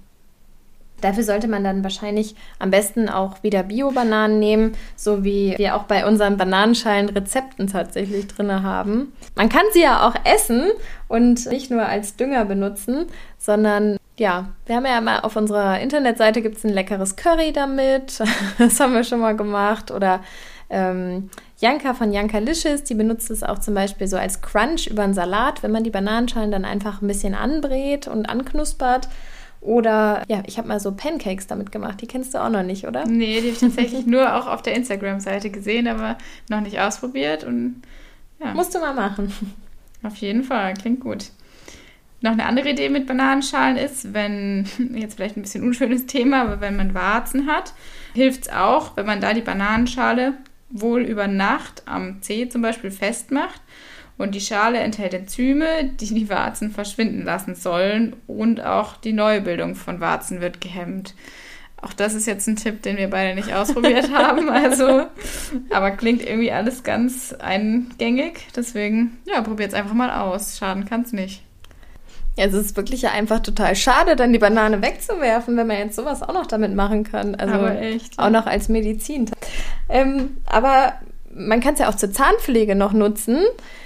Dafür 1.02 1.24
sollte 1.24 1.48
man 1.48 1.64
dann 1.64 1.82
wahrscheinlich 1.82 2.36
am 2.60 2.70
besten 2.70 3.08
auch 3.08 3.42
wieder 3.42 3.64
Bio-Bananen 3.64 4.38
nehmen, 4.38 4.76
so 4.94 5.24
wie 5.24 5.54
wir 5.58 5.74
auch 5.74 5.82
bei 5.84 6.06
unseren 6.06 6.36
Bananenschalen-Rezepten 6.36 7.66
tatsächlich 7.66 8.28
drin 8.28 8.62
haben. 8.62 9.12
Man 9.34 9.48
kann 9.48 9.64
sie 9.72 9.82
ja 9.82 10.06
auch 10.06 10.14
essen 10.24 10.70
und 11.08 11.46
nicht 11.46 11.72
nur 11.72 11.84
als 11.84 12.14
Dünger 12.14 12.44
benutzen, 12.44 13.06
sondern 13.36 13.96
ja, 14.16 14.50
wir 14.66 14.76
haben 14.76 14.86
ja 14.86 15.00
mal 15.00 15.20
auf 15.20 15.34
unserer 15.34 15.80
Internetseite 15.80 16.40
gibt 16.40 16.58
es 16.58 16.64
ein 16.64 16.72
leckeres 16.72 17.16
Curry 17.16 17.52
damit. 17.52 18.22
Das 18.58 18.78
haben 18.78 18.94
wir 18.94 19.02
schon 19.02 19.20
mal 19.20 19.36
gemacht. 19.36 19.90
Oder 19.90 20.20
ähm, 20.70 21.30
Janka 21.62 21.94
von 21.94 22.12
Janka 22.12 22.38
Licious, 22.38 22.82
die 22.82 22.94
benutzt 22.94 23.30
es 23.30 23.44
auch 23.44 23.60
zum 23.60 23.74
Beispiel 23.74 24.08
so 24.08 24.16
als 24.16 24.42
Crunch 24.42 24.88
über 24.88 25.04
einen 25.04 25.14
Salat, 25.14 25.62
wenn 25.62 25.70
man 25.70 25.84
die 25.84 25.90
Bananenschalen 25.90 26.50
dann 26.50 26.64
einfach 26.64 27.00
ein 27.00 27.06
bisschen 27.06 27.36
anbrät 27.36 28.08
und 28.08 28.28
anknuspert. 28.28 29.08
Oder 29.60 30.24
ja, 30.26 30.42
ich 30.44 30.58
habe 30.58 30.66
mal 30.66 30.80
so 30.80 30.90
Pancakes 30.90 31.46
damit 31.46 31.70
gemacht. 31.70 32.00
Die 32.00 32.08
kennst 32.08 32.34
du 32.34 32.42
auch 32.42 32.48
noch 32.48 32.64
nicht, 32.64 32.88
oder? 32.88 33.06
Nee, 33.06 33.40
die 33.40 33.46
habe 33.46 33.48
ich 33.50 33.58
tatsächlich 33.60 34.06
nur 34.06 34.34
auch 34.34 34.48
auf 34.48 34.62
der 34.62 34.74
Instagram-Seite 34.74 35.50
gesehen, 35.50 35.86
aber 35.86 36.18
noch 36.50 36.60
nicht 36.62 36.80
ausprobiert. 36.80 37.44
Und 37.44 37.80
ja. 38.40 38.52
Musst 38.54 38.74
du 38.74 38.80
mal 38.80 38.92
machen. 38.92 39.32
Auf 40.02 40.16
jeden 40.16 40.42
Fall, 40.42 40.74
klingt 40.74 40.98
gut. 40.98 41.26
Noch 42.22 42.32
eine 42.32 42.44
andere 42.44 42.70
Idee 42.70 42.88
mit 42.88 43.06
Bananenschalen 43.06 43.76
ist, 43.76 44.12
wenn, 44.12 44.66
jetzt 44.96 45.14
vielleicht 45.14 45.36
ein 45.36 45.42
bisschen 45.42 45.62
unschönes 45.62 46.06
Thema, 46.06 46.42
aber 46.42 46.60
wenn 46.60 46.76
man 46.76 46.92
Warzen 46.92 47.46
hat, 47.46 47.72
hilft 48.14 48.42
es 48.42 48.52
auch, 48.52 48.96
wenn 48.96 49.06
man 49.06 49.20
da 49.20 49.32
die 49.32 49.42
Bananenschale 49.42 50.34
wohl 50.72 51.02
über 51.02 51.28
Nacht 51.28 51.82
am 51.86 52.22
Zeh 52.22 52.48
zum 52.48 52.62
Beispiel 52.62 52.90
festmacht. 52.90 53.60
Und 54.18 54.34
die 54.34 54.40
Schale 54.40 54.78
enthält 54.78 55.14
Enzyme, 55.14 55.84
die 56.00 56.14
die 56.14 56.28
Warzen 56.28 56.70
verschwinden 56.70 57.24
lassen 57.24 57.54
sollen 57.54 58.14
und 58.26 58.60
auch 58.62 58.96
die 58.96 59.12
Neubildung 59.12 59.74
von 59.74 60.00
Warzen 60.00 60.40
wird 60.40 60.60
gehemmt. 60.60 61.14
Auch 61.80 61.92
das 61.92 62.14
ist 62.14 62.26
jetzt 62.26 62.46
ein 62.46 62.54
Tipp, 62.54 62.82
den 62.82 62.96
wir 62.96 63.10
beide 63.10 63.34
nicht 63.34 63.52
ausprobiert 63.52 64.12
haben. 64.14 64.48
Also, 64.48 65.06
aber 65.70 65.90
klingt 65.90 66.24
irgendwie 66.24 66.52
alles 66.52 66.84
ganz 66.84 67.32
eingängig. 67.32 68.46
Deswegen, 68.54 69.18
ja, 69.26 69.40
probiert 69.42 69.70
es 69.70 69.74
einfach 69.74 69.94
mal 69.94 70.10
aus. 70.10 70.58
Schaden 70.58 70.84
kann 70.84 71.02
es 71.02 71.12
nicht. 71.12 71.42
Ja, 72.36 72.46
es 72.46 72.54
ist 72.54 72.76
wirklich 72.76 73.02
ja 73.02 73.10
einfach 73.10 73.40
total 73.40 73.76
schade, 73.76 74.16
dann 74.16 74.32
die 74.32 74.38
Banane 74.38 74.80
wegzuwerfen, 74.80 75.56
wenn 75.56 75.66
man 75.66 75.76
jetzt 75.78 75.96
sowas 75.96 76.22
auch 76.22 76.32
noch 76.32 76.46
damit 76.46 76.74
machen 76.74 77.04
kann. 77.04 77.34
Also 77.34 77.54
aber 77.54 77.78
echt, 77.78 78.18
auch 78.18 78.30
noch 78.30 78.46
als 78.46 78.68
Medizin. 78.68 79.30
Ähm, 79.88 80.38
aber 80.46 80.94
man 81.34 81.60
kann 81.60 81.74
es 81.74 81.80
ja 81.80 81.88
auch 81.88 81.94
zur 81.94 82.12
Zahnpflege 82.12 82.74
noch 82.74 82.92
nutzen. 82.92 83.38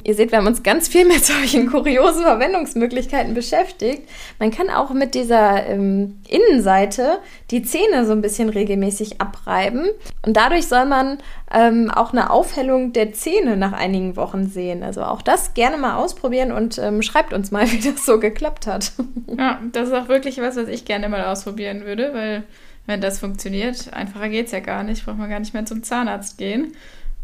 Ihr 0.04 0.14
seht, 0.14 0.30
wir 0.30 0.38
haben 0.38 0.46
uns 0.46 0.62
ganz 0.62 0.88
viel 0.88 1.04
mit 1.08 1.24
solchen 1.24 1.70
kuriosen 1.70 2.22
Verwendungsmöglichkeiten 2.22 3.34
beschäftigt. 3.34 4.08
Man 4.38 4.50
kann 4.50 4.70
auch 4.70 4.90
mit 4.90 5.14
dieser 5.14 5.66
ähm, 5.66 6.18
Innenseite 6.28 7.18
die 7.50 7.62
Zähne 7.62 8.04
so 8.06 8.12
ein 8.12 8.22
bisschen 8.22 8.48
regelmäßig 8.48 9.20
abreiben. 9.20 9.86
Und 10.24 10.36
dadurch 10.36 10.66
soll 10.66 10.86
man 10.86 11.18
ähm, 11.52 11.90
auch 11.90 12.12
eine 12.12 12.30
Aufhellung 12.30 12.92
der 12.92 13.12
Zähne 13.12 13.56
nach 13.56 13.72
einigen 13.72 14.16
Wochen 14.16 14.46
sehen. 14.46 14.82
Also 14.82 15.02
auch 15.02 15.22
das 15.22 15.54
gerne 15.54 15.76
mal 15.76 15.96
ausprobieren 15.96 16.52
und 16.52 16.78
ähm, 16.78 17.02
schreibt 17.02 17.32
uns 17.32 17.50
mal, 17.50 17.66
wie 17.72 17.80
das 17.80 18.04
so 18.04 18.18
geklappt 18.18 18.66
hat. 18.66 18.92
Ja, 19.38 19.60
das 19.72 19.88
ist 19.88 19.94
auch 19.94 20.08
wirklich 20.08 20.38
was, 20.38 20.56
was 20.56 20.68
ich 20.68 20.84
gerne 20.84 21.08
mal 21.08 21.24
ausprobieren 21.26 21.84
würde, 21.84 22.12
weil 22.12 22.44
wenn 22.86 23.00
das 23.00 23.18
funktioniert, 23.18 23.92
einfacher 23.92 24.28
geht 24.28 24.46
es 24.46 24.52
ja 24.52 24.60
gar 24.60 24.84
nicht, 24.84 25.04
braucht 25.04 25.18
man 25.18 25.28
gar 25.28 25.40
nicht 25.40 25.54
mehr 25.54 25.66
zum 25.66 25.82
Zahnarzt 25.82 26.38
gehen. 26.38 26.72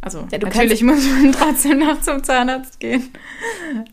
Also 0.03 0.27
ja, 0.33 0.39
natürlich 0.39 0.83
muss 0.83 1.09
man 1.09 1.33
trotzdem 1.39 1.79
noch 1.79 2.01
zum 2.01 2.23
Zahnarzt 2.25 2.81
gehen. 2.81 3.11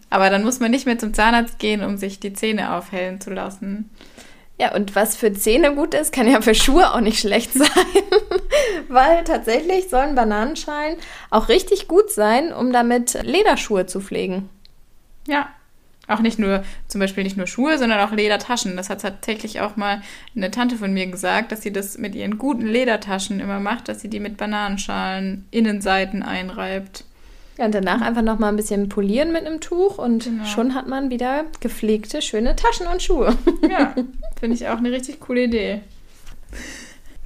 Aber 0.10 0.30
dann 0.30 0.44
muss 0.44 0.60
man 0.60 0.72
nicht 0.72 0.88
mehr 0.88 0.98
zum 0.98 1.14
Zahnarzt 1.14 1.60
gehen, 1.60 1.84
um 1.84 1.98
sich 1.98 2.20
die 2.20 2.34
Zähne 2.34 2.74
aufhellen 2.74 3.22
zu 3.22 3.30
lassen. 3.30 3.90
Ja, 4.60 4.74
und 4.76 4.96
was 4.96 5.16
für 5.16 5.32
Zähne 5.32 5.74
gut 5.76 5.94
ist, 5.94 6.12
kann 6.12 6.30
ja 6.30 6.42
für 6.42 6.56
Schuhe 6.56 6.94
auch 6.94 7.00
nicht 7.00 7.20
schlecht 7.20 7.54
sein. 7.54 7.70
Weil 8.90 9.24
tatsächlich 9.24 9.90
sollen 9.90 10.16
Bananenschalen 10.16 10.98
auch 11.30 11.48
richtig 11.48 11.88
gut 11.88 12.12
sein, 12.12 12.52
um 12.52 12.74
damit 12.74 13.18
Lederschuhe 13.24 13.86
zu 13.86 14.02
pflegen. 14.02 14.50
Ja, 15.28 15.50
auch 16.10 16.20
nicht 16.20 16.40
nur, 16.40 16.64
zum 16.88 17.00
Beispiel 17.00 17.24
nicht 17.24 17.38
nur 17.38 17.48
Schuhe, 17.48 17.78
sondern 17.78 18.00
auch 18.00 18.12
Ledertaschen. 18.12 18.76
Das 18.76 18.90
hat 18.90 19.02
tatsächlich 19.02 19.62
auch 19.62 19.76
mal 19.76 20.02
eine 20.36 20.52
Tante 20.52 20.76
von 20.76 20.94
mir 20.94 21.08
gesagt, 21.08 21.52
dass 21.52 21.62
sie 21.62 21.72
das 21.72 21.98
mit 21.98 22.16
ihren 22.16 22.38
guten 22.38 22.68
Ledertaschen 22.68 23.40
immer 23.40 23.60
macht, 23.60 23.88
dass 23.88 24.02
sie 24.02 24.10
die 24.10 24.20
mit 24.20 24.38
Bananenschalen 24.38 25.46
Innenseiten 25.52 26.24
einreibt. 26.24 27.06
Ja, 27.58 27.66
und 27.66 27.76
danach 27.76 28.02
einfach 28.02 28.22
noch 28.22 28.40
mal 28.40 28.48
ein 28.48 28.56
bisschen 28.56 28.88
polieren 28.88 29.34
mit 29.34 29.46
einem 29.46 29.60
Tuch 29.60 29.98
und 29.98 30.24
genau. 30.24 30.46
schon 30.46 30.76
hat 30.76 30.88
man 30.88 31.10
wieder 31.10 31.44
gepflegte, 31.60 32.22
schöne 32.22 32.56
Taschen 32.56 32.88
und 32.88 33.04
Schuhe. 33.04 33.36
Ja, 33.70 33.94
finde 34.40 34.56
ich 34.56 34.68
auch 34.70 34.78
eine 34.78 34.92
richtig 34.92 35.20
coole 35.20 35.44
Idee. 35.44 35.82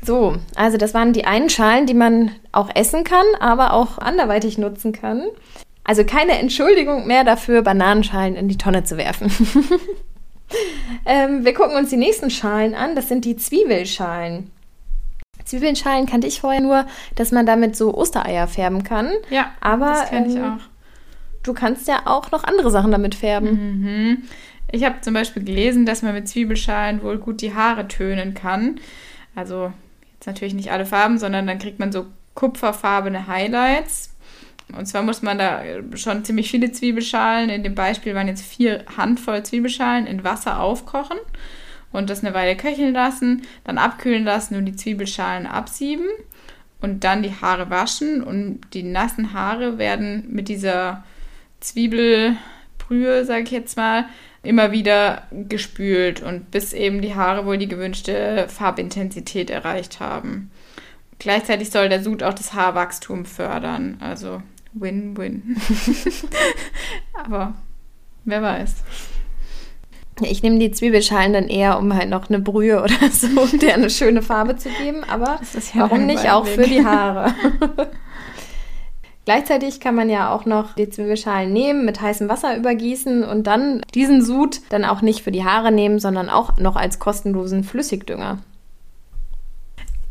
So, 0.02 0.36
also 0.56 0.78
das 0.78 0.94
waren 0.94 1.14
die 1.14 1.26
einen 1.26 1.50
Schalen, 1.50 1.86
die 1.86 1.94
man 1.94 2.32
auch 2.52 2.70
essen 2.74 3.04
kann, 3.04 3.26
aber 3.40 3.74
auch 3.74 4.00
anderweitig 4.00 4.58
nutzen 4.58 4.92
kann. 4.92 5.28
Also 5.84 6.06
keine 6.06 6.40
Entschuldigung 6.40 7.08
mehr 7.08 7.24
dafür, 7.24 7.62
Bananenschalen 7.62 8.36
in 8.36 8.48
die 8.48 8.58
Tonne 8.58 8.84
zu 8.84 8.98
werfen. 8.98 9.32
ähm, 11.06 11.44
wir 11.44 11.54
gucken 11.54 11.76
uns 11.76 11.90
die 11.90 11.98
nächsten 11.98 12.30
Schalen 12.30 12.74
an. 12.74 12.96
Das 12.96 13.10
sind 13.10 13.26
die 13.26 13.36
Zwiebelschalen. 13.36 14.50
Zwiebelschalen 15.44 16.06
kannte 16.06 16.28
ich 16.28 16.40
vorher 16.40 16.62
nur, 16.62 16.86
dass 17.16 17.32
man 17.32 17.46
damit 17.46 17.76
so 17.76 17.94
Ostereier 17.96 18.48
färben 18.48 18.84
kann. 18.84 19.12
Ja, 19.30 19.52
aber 19.60 19.88
das 19.88 20.10
kenne 20.10 20.28
ich 20.28 20.36
ähm, 20.36 20.44
auch. 20.44 20.62
Du 21.44 21.54
kannst 21.54 21.88
ja 21.90 22.04
auch 22.06 22.32
noch 22.32 22.46
andere 22.46 22.72
Sachen 22.72 22.92
damit 22.92 23.16
färben. 23.16 23.82
Mhm. 23.82 24.24
Ich 24.72 24.86
habe 24.86 25.02
zum 25.02 25.14
Beispiel 25.14 25.44
gelesen, 25.44 25.86
dass 25.86 26.02
man 26.02 26.14
mit 26.14 26.30
Zwiebelschalen 26.30 27.04
wohl 27.04 27.18
gut 27.18 27.42
die 27.42 27.54
Haare 27.54 27.90
tönen 27.90 28.34
kann. 28.34 28.80
Also 29.36 29.74
jetzt 30.14 30.28
natürlich 30.28 30.54
nicht 30.54 30.72
alle 30.72 30.86
Farben, 30.86 31.20
sondern 31.20 31.46
dann 31.46 31.60
kriegt 31.60 31.80
man 31.80 31.92
so 31.92 32.06
kupferfarbene 32.34 33.28
Highlights 33.28 34.13
und 34.78 34.86
zwar 34.86 35.04
muss 35.04 35.22
man 35.22 35.38
da 35.38 35.62
schon 35.96 36.24
ziemlich 36.24 36.50
viele 36.50 36.72
Zwiebelschalen, 36.72 37.50
in 37.50 37.64
dem 37.64 37.76
Beispiel 37.76 38.16
waren 38.16 38.28
jetzt 38.28 38.46
vier 38.46 38.86
Handvoll 38.98 39.44
Zwiebelschalen, 39.44 40.08
in 40.08 40.24
Wasser 40.24 40.60
aufkochen 40.60 41.18
und 41.92 42.10
das 42.10 42.24
eine 42.24 42.34
Weile 42.34 42.58
köcheln 42.58 42.94
lassen, 42.94 43.44
dann 43.64 43.78
abkühlen 43.78 44.24
lassen 44.24 44.56
und 44.56 44.66
die 44.66 44.76
Zwiebelschalen 44.76 45.46
absieben 45.46 46.08
und 46.82 47.04
dann 47.04 47.24
die 47.24 47.34
Haare 47.34 47.70
waschen 47.70 48.24
und 48.24 48.62
die 48.74 48.84
nassen 48.84 49.34
Haare 49.34 49.78
werden 49.78 50.26
mit 50.30 50.50
dieser 50.50 51.04
Zwiebelbrühe, 51.62 53.24
sage 53.26 53.44
ich 53.44 53.52
jetzt 53.52 53.78
mal, 53.78 54.06
immer 54.44 54.74
wieder 54.74 55.24
gespült 55.32 56.22
und 56.22 56.52
bis 56.52 56.74
eben 56.74 57.02
die 57.02 57.16
Haare 57.16 57.46
wohl 57.46 57.58
die 57.58 57.70
gewünschte 57.70 58.48
Farbintensität 58.50 59.50
erreicht 59.50 60.02
haben. 60.02 60.52
Gleichzeitig 61.20 61.72
soll 61.72 61.88
der 61.88 62.04
Sud 62.04 62.22
auch 62.22 62.34
das 62.34 62.54
Haarwachstum 62.54 63.26
fördern, 63.26 63.96
also 64.02 64.42
Win-Win. 64.74 65.58
Aber 67.14 67.54
wer 68.26 68.42
weiß. 68.42 68.76
Ich 70.22 70.44
nehme 70.44 70.60
die 70.60 70.72
Zwiebelschalen 70.72 71.34
dann 71.34 71.48
eher, 71.48 71.80
um 71.80 71.94
halt 71.94 72.10
noch 72.10 72.30
eine 72.30 72.40
Brühe 72.40 72.82
oder 72.82 72.96
so, 73.12 73.28
um 73.42 73.60
dir 73.60 73.74
eine 73.74 73.90
schöne 73.90 74.22
Farbe 74.22 74.56
zu 74.56 74.70
geben. 74.70 75.04
Aber 75.10 75.40
ja 75.54 75.82
warum 75.82 76.06
nicht 76.06 76.30
auch 76.30 76.46
für 76.46 76.68
die 76.68 76.86
Haare? 76.86 77.34
Gleichzeitig 79.26 79.80
kann 79.80 79.96
man 79.96 80.10
ja 80.10 80.34
auch 80.34 80.46
noch 80.46 80.76
die 80.76 80.90
Zwiebelschalen 80.90 81.54
nehmen, 81.54 81.86
mit 81.86 82.02
heißem 82.02 82.28
Wasser 82.28 82.58
übergießen 82.58 83.24
und 83.24 83.48
dann 83.48 83.82
diesen 83.94 84.22
Sud 84.22 84.60
dann 84.70 84.84
auch 84.84 85.02
nicht 85.02 85.24
für 85.24 85.32
die 85.32 85.46
Haare 85.46 85.72
nehmen, 85.72 86.00
sondern 86.00 86.30
auch 86.30 86.58
noch 86.58 86.76
als 86.76 87.00
kostenlosen 87.00 87.64
Flüssigdünger. 87.64 88.40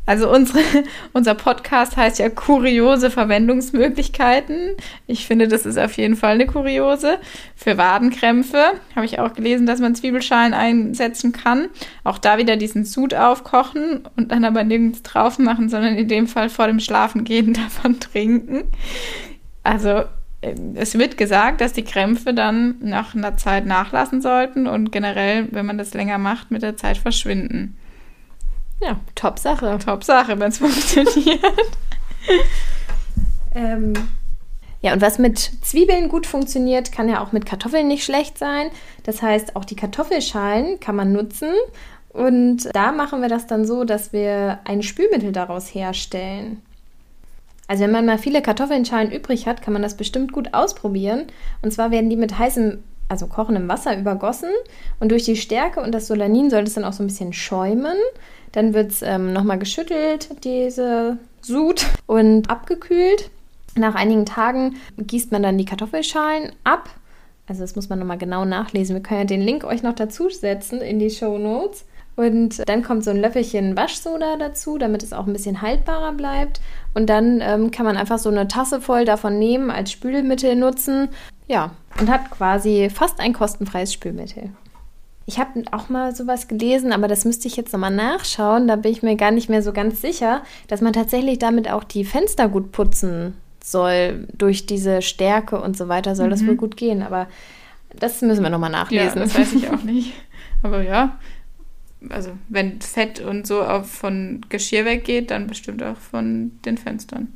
Also 0.05 0.31
unsere, 0.31 0.61
unser 1.13 1.35
Podcast 1.35 1.97
heißt 1.97 2.19
ja 2.19 2.29
kuriose 2.29 3.11
Verwendungsmöglichkeiten. 3.11 4.73
Ich 5.07 5.27
finde, 5.27 5.49
das 5.49 5.65
ist 5.65 5.79
auf 5.79 5.93
jeden 5.97 6.17
Fall 6.17 6.35
eine 6.35 6.47
kuriose. 6.47 7.19
Für 7.55 7.79
Wadenkrämpfe 7.79 8.73
habe 8.97 9.07
ich 9.07 9.21
auch 9.21 9.33
gelesen, 9.33 9.67
dass 9.67 9.81
man 9.81 9.95
Zwiebelschalen 9.95 10.55
einsetzen 10.55 11.33
kann. 11.33 11.69
Auch 12.03 12.19
da 12.19 12.39
wieder 12.39 12.57
diesen 12.57 12.85
Sud 12.85 13.15
aufkochen 13.15 14.09
und 14.17 14.33
dann 14.33 14.45
aber 14.45 14.65
nirgends 14.65 15.03
drauf 15.03 15.39
machen, 15.39 15.69
sondern 15.69 15.97
in 15.97 16.09
dem 16.09 16.27
Fall 16.27 16.49
vor 16.49 16.67
dem 16.67 16.81
Schlafengehen 16.81 17.53
davon 17.55 18.01
trinken. 18.01 18.65
Also 19.63 20.03
es 20.75 20.99
wird 20.99 21.17
gesagt, 21.17 21.61
dass 21.61 21.73
die 21.73 21.85
Krämpfe 21.85 22.35
dann 22.35 22.75
nach 22.81 23.15
einer 23.15 23.37
Zeit 23.37 23.65
nachlassen 23.65 24.21
sollten 24.21 24.67
und 24.67 24.91
generell, 24.91 25.47
wenn 25.53 25.67
man 25.67 25.79
das 25.79 25.95
länger 25.95 26.19
macht, 26.19 26.51
mit 26.51 26.63
der 26.63 26.77
Zeit 26.77 26.99
verschwinden. 26.99 27.77
Ja, 28.85 28.99
top 29.15 29.39
Sache. 29.39 29.79
Top 29.85 30.05
Sache, 30.05 30.39
wenn 30.39 30.51
es 30.51 30.59
funktioniert. 30.59 31.41
ähm, 33.55 33.95
ja, 34.81 34.93
und 34.93 35.01
was 35.01 35.19
mit 35.19 35.39
Zwiebeln 35.39 36.09
gut 36.09 36.27
funktioniert, 36.27 36.91
kann 36.91 37.09
ja 37.09 37.23
auch 37.23 37.33
mit 37.33 37.47
Kartoffeln 37.47 37.87
nicht 37.87 38.05
schlecht 38.05 38.37
sein. 38.37 38.71
Das 39.05 39.23
heißt, 39.23 39.55
auch 39.55 39.65
die 39.65 39.77
Kartoffelschalen 39.77 40.81
kann 40.81 40.97
man 40.97 41.13
nutzen. 41.13 41.53
Und 42.09 42.69
da 42.75 42.93
machen 42.93 43.23
wir 43.23 43.29
das 43.29 43.47
dann 43.47 43.65
so, 43.65 43.85
dass 43.85 44.13
wir 44.13 44.59
ein 44.65 44.83
Spülmittel 44.83 45.33
daraus 45.33 45.73
herstellen. 45.73 46.61
Also 47.69 47.85
wenn 47.85 47.93
man 47.93 48.05
mal 48.05 48.19
viele 48.19 48.43
Kartoffelschalen 48.43 49.13
übrig 49.13 49.47
hat, 49.47 49.63
kann 49.63 49.73
man 49.73 49.83
das 49.83 49.97
bestimmt 49.97 50.33
gut 50.33 50.53
ausprobieren. 50.53 51.29
Und 51.63 51.73
zwar 51.73 51.91
werden 51.91 52.11
die 52.11 52.17
mit 52.17 52.39
heißem, 52.39 52.83
also 53.13 53.27
kochendem 53.27 53.69
Wasser 53.69 53.97
übergossen. 53.97 54.51
Und 54.99 55.13
durch 55.13 55.25
die 55.25 55.37
Stärke 55.37 55.81
und 55.81 55.93
das 55.93 56.09
Solanin 56.09 56.51
soll 56.51 56.65
es 56.65 56.75
dann 56.75 56.85
auch 56.85 56.93
so 56.93 57.03
ein 57.03 57.07
bisschen 57.07 57.33
schäumen. 57.33 57.97
Dann 58.51 58.75
wird 58.75 58.91
es 58.91 59.03
ähm, 59.03 59.33
nochmal 59.33 59.59
geschüttelt, 59.59 60.31
diese 60.45 61.19
Sud, 61.43 61.87
und 62.07 62.51
abgekühlt. 62.51 63.31
Nach 63.77 63.95
einigen 63.95 64.27
Tagen 64.27 64.77
gießt 64.99 65.31
man 65.31 65.43
dann 65.43 65.59
die 65.59 65.65
Kartoffelschalen 65.65 66.53
ab. 66.65 66.91
Also 67.47 67.63
das 67.63 67.77
muss 67.77 67.89
man 67.89 67.99
nochmal 67.99 68.19
genau 68.19 68.45
nachlesen. 68.45 68.97
Wir 68.97 69.03
können 69.03 69.21
ja 69.21 69.27
den 69.27 69.41
Link 69.41 69.65
euch 69.65 69.83
noch 69.83 69.95
dazu 69.95 70.29
setzen 70.31 70.81
in 70.81 70.99
die 70.99 71.11
Show 71.11 71.39
Notes. 71.39 71.85
Und 72.15 72.69
dann 72.69 72.83
kommt 72.83 73.05
so 73.05 73.11
ein 73.11 73.21
Löffelchen 73.21 73.75
Waschsoda 73.77 74.37
dazu, 74.37 74.77
damit 74.77 75.03
es 75.03 75.13
auch 75.13 75.27
ein 75.27 75.33
bisschen 75.33 75.63
haltbarer 75.63 76.13
bleibt. 76.13 76.61
Und 76.95 77.09
dann 77.09 77.41
ähm, 77.41 77.71
kann 77.71 77.87
man 77.87 77.97
einfach 77.97 78.19
so 78.19 78.29
eine 78.29 78.49
Tasse 78.49 78.81
voll 78.81 79.07
davon 79.07 79.39
nehmen, 79.39 79.71
als 79.71 79.93
Spülmittel 79.93 80.57
nutzen. 80.57 81.09
Ja, 81.53 81.73
und 82.01 82.09
hat 82.09 82.31
quasi 82.31 82.89
fast 82.89 83.21
ein 83.21 83.35
kostenfreies 83.35 83.93
Spülmittel. 83.93 84.51
Ich 85.27 85.39
habe 85.39 85.63
auch 85.71 85.91
mal 85.91 86.17
sowas 86.17 86.49
gelesen, 86.49 86.93
aber 86.93 87.09
das 87.09 87.27
müsste 87.27 87.47
ich 87.47 87.57
jetzt 87.57 87.75
nochmal 87.75 87.95
nachschauen. 87.95 88.67
Da 88.69 88.77
bin 88.77 88.91
ich 88.91 89.03
mir 89.03 89.17
gar 89.17 89.31
nicht 89.31 89.51
mehr 89.51 89.63
so 89.63 89.75
ganz 89.75 90.01
sicher, 90.01 90.43
dass 90.69 90.81
man 90.81 90.95
tatsächlich 90.95 91.39
damit 91.39 91.71
auch 91.71 91.85
die 91.85 92.07
Fenster 92.07 92.49
gut 92.49 92.73
putzen 92.73 93.35
soll. 93.63 94.27
Durch 94.33 94.65
diese 94.65 95.03
Stärke 95.03 95.61
und 95.61 95.77
so 95.77 95.89
weiter 95.89 96.17
soll 96.17 96.27
mhm. 96.27 96.31
das 96.31 96.47
wohl 96.47 96.57
gut 96.57 96.79
gehen. 96.79 97.03
Aber 97.03 97.29
das 97.95 98.23
müssen 98.23 98.43
wir 98.43 98.51
nochmal 98.51 98.71
nachlesen. 98.71 99.19
Ja, 99.19 99.25
das 99.25 99.39
weiß 99.39 99.53
ich 99.53 99.71
auch 99.73 99.83
nicht. 99.83 100.15
Aber 100.63 100.83
ja, 100.83 101.19
also 102.09 102.31
wenn 102.49 102.81
Fett 102.81 103.21
und 103.21 103.47
so 103.47 103.63
auch 103.63 103.85
von 103.85 104.41
Geschirr 104.49 104.87
weggeht, 104.87 105.31
dann 105.31 105.49
bestimmt 105.49 105.83
auch 105.83 105.99
von 105.99 106.53
den 106.65 106.79
Fenstern. 106.79 107.29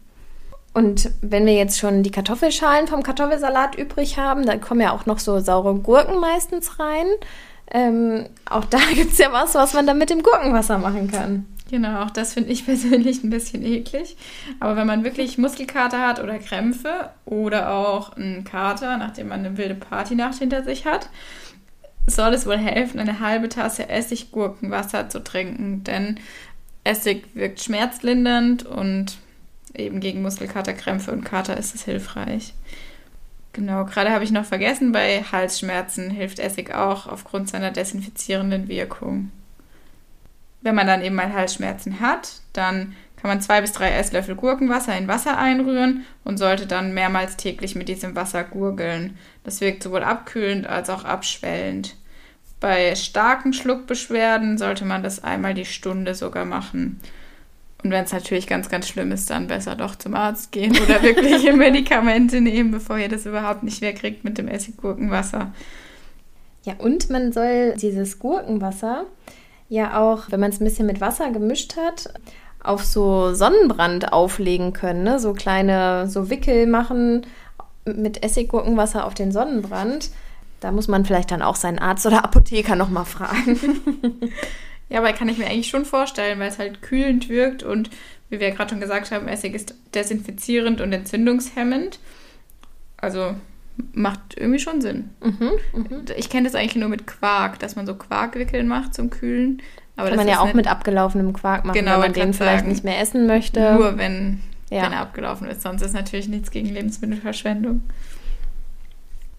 Und 0.77 1.11
wenn 1.23 1.47
wir 1.47 1.55
jetzt 1.55 1.79
schon 1.79 2.03
die 2.03 2.11
Kartoffelschalen 2.11 2.87
vom 2.87 3.03
Kartoffelsalat 3.03 3.77
übrig 3.77 4.19
haben, 4.19 4.45
dann 4.45 4.61
kommen 4.61 4.83
ja 4.83 4.93
auch 4.93 5.07
noch 5.07 5.19
so 5.19 5.41
saure 5.41 5.75
Gurken 5.77 6.21
meistens 6.21 6.79
rein. 6.79 7.07
Ähm, 7.71 8.27
auch 8.45 8.67
da 8.67 8.77
gibt 8.95 9.13
es 9.13 9.17
ja 9.17 9.33
was, 9.33 9.55
was 9.55 9.73
man 9.73 9.87
dann 9.87 9.97
mit 9.97 10.11
dem 10.11 10.23
Gurkenwasser 10.23 10.77
machen 10.77 11.11
kann. 11.11 11.47
Genau, 11.71 12.03
auch 12.03 12.11
das 12.11 12.35
finde 12.35 12.51
ich 12.51 12.67
persönlich 12.67 13.25
ein 13.25 13.31
bisschen 13.31 13.65
eklig. 13.65 14.19
Aber 14.61 14.77
wenn 14.77 14.87
man 14.87 15.03
wirklich 15.03 15.39
Muskelkater 15.39 16.07
hat 16.07 16.23
oder 16.23 16.39
Krämpfe 16.39 17.09
oder 17.25 17.73
auch 17.73 18.15
einen 18.15 18.45
Kater, 18.45 18.99
nachdem 18.99 19.29
man 19.29 19.47
eine 19.47 19.57
wilde 19.57 19.77
Partynacht 19.77 20.41
hinter 20.41 20.63
sich 20.63 20.85
hat, 20.85 21.09
soll 22.07 22.35
es 22.35 22.45
wohl 22.45 22.59
helfen, 22.59 23.01
eine 23.01 23.21
halbe 23.21 23.49
Tasse 23.49 23.89
Essiggurkenwasser 23.89 25.09
zu 25.09 25.25
trinken. 25.25 25.85
Denn 25.85 26.21
Essig 26.85 27.25
wirkt 27.33 27.63
schmerzlindernd 27.63 28.67
und 28.67 29.17
eben 29.79 30.01
gegen 30.01 30.23
Muskelkater, 30.23 30.75
Krämpfe 30.75 31.13
und 31.13 31.25
Kater 31.25 31.57
ist 31.57 31.75
es 31.75 31.85
hilfreich. 31.85 32.55
Genau, 33.53 33.85
gerade 33.87 34.11
habe 34.11 34.25
ich 34.25 34.33
noch 34.33 34.45
vergessen, 34.45 34.93
bei 34.93 35.23
Halsschmerzen 35.23 36.11
hilft 36.11 36.39
Essig 36.39 36.75
auch 36.75 37.07
aufgrund 37.07 37.49
seiner 37.49 37.71
desinfizierenden 37.71 38.69
Wirkung. 38.69 39.31
Wenn 40.61 40.75
man 40.75 40.87
dann 40.87 41.03
eben 41.03 41.15
mal 41.15 41.33
Halsschmerzen 41.33 42.01
hat, 42.01 42.41
dann 42.53 42.95
kann 43.17 43.29
man 43.29 43.41
zwei 43.41 43.61
bis 43.61 43.73
drei 43.73 43.91
Esslöffel 43.93 44.35
Gurkenwasser 44.35 44.97
in 44.97 45.09
Wasser 45.09 45.39
einrühren 45.39 46.05
und 46.23 46.37
sollte 46.37 46.67
dann 46.67 46.93
mehrmals 46.93 47.37
täglich 47.37 47.75
mit 47.75 47.89
diesem 47.89 48.15
Wasser 48.15 48.45
gurgeln. 48.45 49.17
Das 49.43 49.61
wirkt 49.61 49.83
sowohl 49.83 50.03
abkühlend 50.03 50.67
als 50.67 50.91
auch 50.91 51.05
abschwellend. 51.05 51.97
Bei 52.61 52.95
starken 52.95 53.53
Schluckbeschwerden 53.53 54.59
sollte 54.59 54.85
man 54.85 55.03
das 55.03 55.25
einmal 55.25 55.55
die 55.55 55.65
Stunde 55.65 56.15
sogar 56.15 56.45
machen. 56.45 57.01
Und 57.87 57.93
wenn 57.93 58.03
es 58.03 58.13
natürlich 58.13 58.49
ganz, 58.49 58.69
ganz 58.69 58.89
schlimm 58.89 59.13
ist, 59.13 59.31
dann 59.31 59.47
besser 59.47 59.77
doch 59.77 59.95
zum 59.95 60.17
Arzt 60.17 60.51
gehen 60.51 60.73
oder 60.73 61.05
wirkliche 61.05 61.53
Medikamente 61.57 62.41
nehmen, 62.41 62.73
bevor 62.73 62.99
ihr 62.99 63.09
das 63.09 63.27
überhaupt 63.27 63.63
nicht 63.63 63.81
wegkriegt 63.81 64.25
mit 64.25 64.39
dem 64.39 64.49
Essiggurkenwasser. 64.49 65.53
Ja, 66.65 66.75
und 66.79 67.11
man 67.11 67.31
soll 67.31 67.75
dieses 67.77 68.19
Gurkenwasser 68.19 69.05
ja 69.69 70.01
auch, 70.01 70.25
wenn 70.31 70.41
man 70.41 70.51
es 70.51 70.61
ein 70.61 70.65
bisschen 70.65 70.89
mit 70.89 71.01
Wasser 71.01 71.31
gemischt 71.31 71.77
hat, 71.77 72.13
auf 72.61 72.85
so 72.85 73.33
Sonnenbrand 73.35 74.13
auflegen 74.13 74.73
können, 74.73 75.05
ne? 75.05 75.21
so 75.21 75.33
kleine, 75.33 76.09
so 76.09 76.29
Wickel 76.29 76.67
machen 76.67 77.25
mit 77.85 78.25
Essiggurkenwasser 78.25 79.07
auf 79.07 79.15
den 79.15 79.31
Sonnenbrand. 79.31 80.11
Da 80.59 80.73
muss 80.73 80.89
man 80.89 81.05
vielleicht 81.05 81.31
dann 81.31 81.43
auch 81.43 81.55
seinen 81.55 81.79
Arzt 81.79 82.05
oder 82.05 82.25
Apotheker 82.25 82.75
nochmal 82.75 83.05
fragen. 83.05 83.61
ja, 84.89 84.99
aber 84.99 85.13
kann 85.13 85.29
ich 85.29 85.39
mir 85.39 85.47
eigentlich 85.47 85.69
schon 85.69 85.85
vorstellen, 85.85 86.39
weil 86.39 86.49
es 86.49 86.59
halt 86.59 86.83
kühlend 86.83 87.29
wirkt 87.29 87.63
und 87.63 87.91
wie 88.29 88.41
wir 88.41 88.49
ja 88.49 88.55
gerade 88.55 88.71
schon 88.71 88.81
gesagt 88.81 89.11
haben, 89.11 89.29
Essig 89.29 89.55
ist 89.55 89.75
desinfizierend 89.95 90.81
und 90.81 90.93
entzündungshemmend. 90.93 91.99
Also 92.97 93.35
macht 93.93 94.37
irgendwie 94.37 94.59
schon 94.59 94.81
Sinn. 94.81 95.11
Mhm, 95.23 95.53
mh. 95.73 96.13
Ich 96.17 96.31
kenne 96.31 96.49
das 96.49 96.55
eigentlich 96.55 96.77
nur 96.77 96.89
mit 96.89 97.07
Quark, 97.07 97.59
dass 97.59 97.77
man 97.77 97.87
so 97.87 97.95
Quarkwickeln 97.95 98.69
macht 98.69 98.95
zum 98.95 99.11
Kühlen. 99.11 99.63
Aber 99.97 100.09
Kann 100.09 100.19
man 100.19 100.29
ja 100.29 100.41
auch 100.41 100.53
mit 100.55 100.67
abgelaufenem 100.67 101.33
Quark 101.33 101.65
machen, 101.65 101.79
genau, 101.79 101.93
wenn 101.93 102.01
man 102.01 102.13
den 102.13 102.35
vielleicht 102.35 102.61
sagen, 102.61 102.69
nicht 102.69 102.85
mehr 102.85 103.01
essen 103.01 103.27
möchte. 103.27 103.75
Nur 103.75 103.97
wenn, 103.97 104.41
ja. 104.71 104.83
wenn 104.83 104.93
er 104.93 105.01
abgelaufen 105.01 105.49
ist. 105.49 105.63
Sonst 105.63 105.83
ist 105.83 105.95
natürlich 105.95 106.29
nichts 106.29 106.51
gegen 106.51 106.69
Lebensmittelverschwendung. 106.69 107.83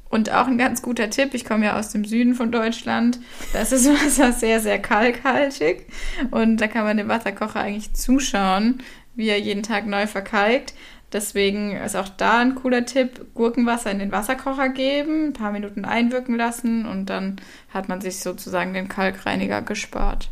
Und 0.10 0.32
auch 0.32 0.48
ein 0.48 0.58
ganz 0.58 0.82
guter 0.82 1.10
Tipp, 1.10 1.34
ich 1.34 1.46
komme 1.46 1.66
ja 1.66 1.78
aus 1.78 1.90
dem 1.90 2.06
Süden 2.06 2.34
von 2.34 2.52
Deutschland, 2.52 3.20
da 3.54 3.62
ist 3.62 3.72
das 3.72 3.88
Wasser 4.06 4.32
sehr, 4.32 4.60
sehr 4.60 4.80
kalkhaltig 4.80 5.88
und 6.32 6.58
da 6.58 6.68
kann 6.68 6.86
man 6.86 6.98
dem 6.98 7.10
Wasserkocher 7.10 7.60
eigentlich 7.60 7.94
zuschauen, 7.94 8.82
wie 9.16 9.28
er 9.28 9.40
jeden 9.40 9.64
Tag 9.64 9.86
neu 9.86 10.08
verkalkt. 10.08 10.74
Deswegen 11.14 11.72
ist 11.72 11.96
auch 11.96 12.10
da 12.10 12.40
ein 12.40 12.56
cooler 12.56 12.86
Tipp, 12.86 13.34
Gurkenwasser 13.34 13.92
in 13.92 14.00
den 14.00 14.12
Wasserkocher 14.12 14.70
geben, 14.70 15.28
ein 15.28 15.34
paar 15.34 15.52
Minuten 15.54 15.86
einwirken 15.86 16.36
lassen 16.36 16.86
und 16.86 17.06
dann 17.10 17.38
hat 17.74 17.88
man 17.88 18.02
sich 18.02 18.20
sozusagen 18.20 18.74
den 18.74 18.90
Kalkreiniger 18.90 19.62
gespart. 19.62 20.30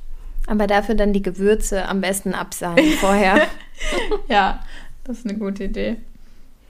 Aber 0.48 0.67
dafür 0.67 0.96
dann 0.96 1.13
die 1.13 1.22
Gewürze 1.22 1.88
am 1.88 2.01
besten 2.01 2.34
absahnen 2.34 2.86
vorher. 3.00 3.48
ja, 4.27 4.63
das 5.05 5.20
ist 5.20 5.25
eine 5.25 5.38
gute 5.38 5.63
Idee. 5.63 5.98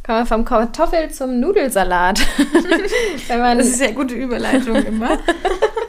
Kommen 0.05 0.19
wir 0.19 0.25
vom 0.27 0.45
Kartoffel 0.45 1.09
zum 1.09 1.39
Nudelsalat. 1.39 2.19
Man 3.27 3.57
das 3.57 3.69
ist 3.69 3.81
ja 3.81 3.89
gute 3.89 4.13
Überleitung 4.13 4.75
immer. 4.75 5.17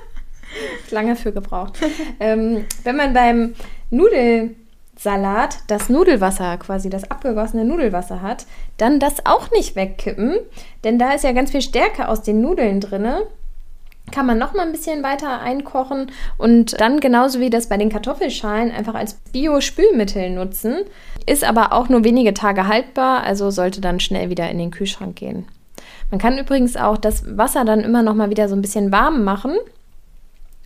Lange 0.90 1.16
für 1.16 1.32
gebraucht. 1.32 1.78
Ähm, 2.18 2.64
wenn 2.82 2.96
man 2.96 3.12
beim 3.12 3.54
Nudelsalat 3.90 5.58
das 5.66 5.90
Nudelwasser, 5.90 6.56
quasi 6.56 6.88
das 6.88 7.11
abgegossene 7.11 7.66
Nudelwasser 7.66 8.23
hat, 8.23 8.46
dann 8.78 9.00
das 9.00 9.26
auch 9.26 9.50
nicht 9.50 9.76
wegkippen, 9.76 10.38
denn 10.82 10.99
da 10.99 11.12
ist 11.12 11.25
ja 11.25 11.32
ganz 11.32 11.50
viel 11.50 11.61
Stärke 11.61 12.08
aus 12.08 12.23
den 12.23 12.40
Nudeln 12.40 12.80
drinne 12.80 13.25
kann 14.13 14.27
man 14.27 14.39
noch 14.39 14.55
mal 14.55 14.65
ein 14.65 14.73
bisschen 14.73 15.03
weiter 15.03 15.41
einkochen 15.41 16.11
und 16.39 16.81
dann 16.81 17.01
genauso 17.01 17.41
wie 17.41 17.51
das 17.51 17.69
bei 17.69 17.77
den 17.77 17.91
Kartoffelschalen 17.91 18.71
einfach 18.71 18.95
als 18.95 19.15
Bio-Spülmittel 19.33 20.31
nutzen. 20.31 20.77
Ist 21.27 21.45
aber 21.45 21.73
auch 21.73 21.89
nur 21.89 22.05
wenige 22.05 22.35
Tage 22.35 22.69
haltbar, 22.69 23.25
also 23.25 23.51
sollte 23.51 23.81
dann 23.81 23.99
schnell 23.99 24.31
wieder 24.31 24.49
in 24.49 24.59
den 24.59 24.71
Kühlschrank 24.71 25.17
gehen. 25.17 25.47
Man 26.11 26.21
kann 26.21 26.39
übrigens 26.39 26.77
auch 26.77 26.97
das 26.97 27.37
Wasser 27.37 27.65
dann 27.65 27.81
immer 27.81 28.03
noch 28.03 28.15
mal 28.15 28.31
wieder 28.31 28.49
so 28.49 28.55
ein 28.55 28.63
bisschen 28.63 28.93
warm 28.93 29.25
machen. 29.25 29.57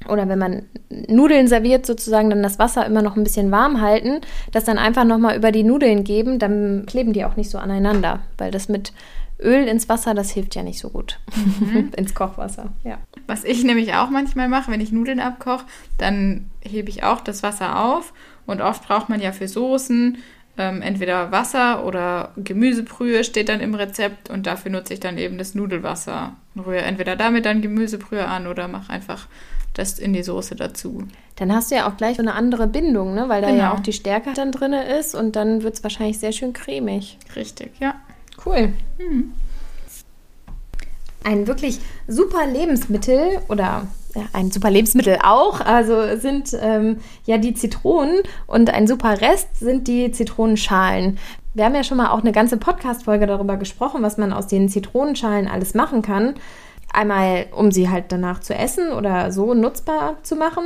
Oder 0.09 0.29
wenn 0.29 0.39
man 0.39 0.63
Nudeln 1.09 1.47
serviert, 1.47 1.85
sozusagen 1.85 2.31
dann 2.31 2.43
das 2.43 2.59
Wasser 2.59 2.87
immer 2.87 3.03
noch 3.03 3.17
ein 3.17 3.25
bisschen 3.25 3.51
warm 3.51 3.83
halten, 3.83 4.21
das 4.51 4.65
dann 4.65 4.79
einfach 4.79 5.05
noch 5.05 5.19
mal 5.19 5.37
über 5.37 5.53
die 5.53 5.63
Nudeln 5.63 6.05
geben, 6.05 6.39
dann 6.39 6.85
kleben 6.87 7.13
die 7.13 7.25
auch 7.25 7.37
nicht 7.37 7.51
so 7.51 7.59
aneinander, 7.59 8.21
weil 8.39 8.51
das 8.51 8.69
mit 8.69 8.93
Öl 9.41 9.67
ins 9.67 9.89
Wasser, 9.89 10.15
das 10.15 10.31
hilft 10.31 10.55
ja 10.55 10.63
nicht 10.63 10.79
so 10.79 10.91
gut. 10.91 11.19
Mhm. 11.35 11.91
ins 11.97 12.15
Kochwasser, 12.15 12.71
ja. 12.85 12.99
Was 13.27 13.45
ich 13.45 13.65
nämlich 13.65 13.95
auch 13.95 14.11
manchmal 14.11 14.49
mache, 14.49 14.71
wenn 14.71 14.81
ich 14.81 14.93
Nudeln 14.93 15.21
abkoche, 15.21 15.65
dann 15.99 16.51
hebe 16.63 16.91
ich 16.91 17.03
auch 17.03 17.21
das 17.21 17.43
Wasser 17.43 17.85
auf. 17.85 18.13
Und 18.47 18.61
oft 18.61 18.87
braucht 18.87 19.09
man 19.09 19.21
ja 19.21 19.33
für 19.33 19.49
Soßen 19.49 20.19
ähm, 20.59 20.83
entweder 20.83 21.33
Wasser 21.33 21.85
oder 21.87 22.33
Gemüsebrühe 22.37 23.25
steht 23.25 23.49
dann 23.49 23.61
im 23.61 23.75
Rezept 23.75 24.29
und 24.29 24.47
dafür 24.47 24.71
nutze 24.71 24.95
ich 24.95 25.01
dann 25.01 25.17
eben 25.17 25.39
das 25.39 25.55
Nudelwasser. 25.55 26.35
Rühre 26.57 26.83
entweder 26.83 27.17
damit 27.17 27.47
dann 27.47 27.63
Gemüsebrühe 27.63 28.27
an 28.27 28.47
oder 28.47 28.69
mache 28.69 28.93
einfach 28.93 29.27
das 29.73 29.99
in 29.99 30.13
die 30.13 30.23
Soße 30.23 30.57
dazu. 30.57 31.05
Dann 31.37 31.55
hast 31.55 31.71
du 31.71 31.77
ja 31.77 31.89
auch 31.89 31.97
gleich 31.97 32.17
so 32.17 32.23
eine 32.23 32.35
andere 32.35 32.67
Bindung, 32.67 33.15
ne? 33.15 33.29
weil 33.29 33.41
da 33.41 33.49
genau. 33.49 33.61
ja 33.61 33.73
auch 33.73 33.81
die 33.81 33.93
Stärke 33.93 34.33
dann 34.35 34.53
drin 34.53 34.73
ist 34.73 35.15
und 35.15 35.37
dann 35.37 35.63
wird 35.63 35.75
es 35.75 35.83
wahrscheinlich 35.83 36.19
sehr 36.19 36.33
schön 36.33 36.53
cremig. 36.53 37.19
Richtig, 37.37 37.73
ja. 37.79 37.95
Cool. 38.45 38.73
Hm. 38.99 39.33
Ein 41.23 41.47
wirklich 41.47 41.81
super 42.09 42.47
Lebensmittel 42.47 43.41
oder 43.49 43.87
ja, 44.15 44.23
ein 44.33 44.51
super 44.51 44.71
Lebensmittel 44.71 45.19
auch, 45.23 45.61
also 45.61 46.17
sind 46.17 46.57
ähm, 46.61 46.97
ja 47.27 47.39
die 47.39 47.55
Zitronen 47.55 48.23
und 48.47 48.71
ein 48.71 48.87
super 48.87 49.21
Rest 49.21 49.61
sind 49.61 49.87
die 49.87 50.11
Zitronenschalen. 50.11 51.19
Wir 51.55 51.65
haben 51.65 51.75
ja 51.75 51.85
schon 51.85 51.99
mal 51.99 52.11
auch 52.11 52.21
eine 52.21 52.33
ganze 52.33 52.57
Podcast-Folge 52.57 53.27
darüber 53.27 53.57
gesprochen, 53.57 54.03
was 54.03 54.17
man 54.17 54.33
aus 54.33 54.47
den 54.47 54.69
Zitronenschalen 54.69 55.47
alles 55.47 55.75
machen 55.75 56.03
kann. 56.03 56.35
Einmal, 56.93 57.47
um 57.53 57.71
sie 57.71 57.89
halt 57.89 58.07
danach 58.09 58.41
zu 58.41 58.55
essen 58.55 58.93
oder 58.93 59.31
so 59.31 59.55
nutzbar 59.55 60.17
zu 60.23 60.35
machen, 60.35 60.65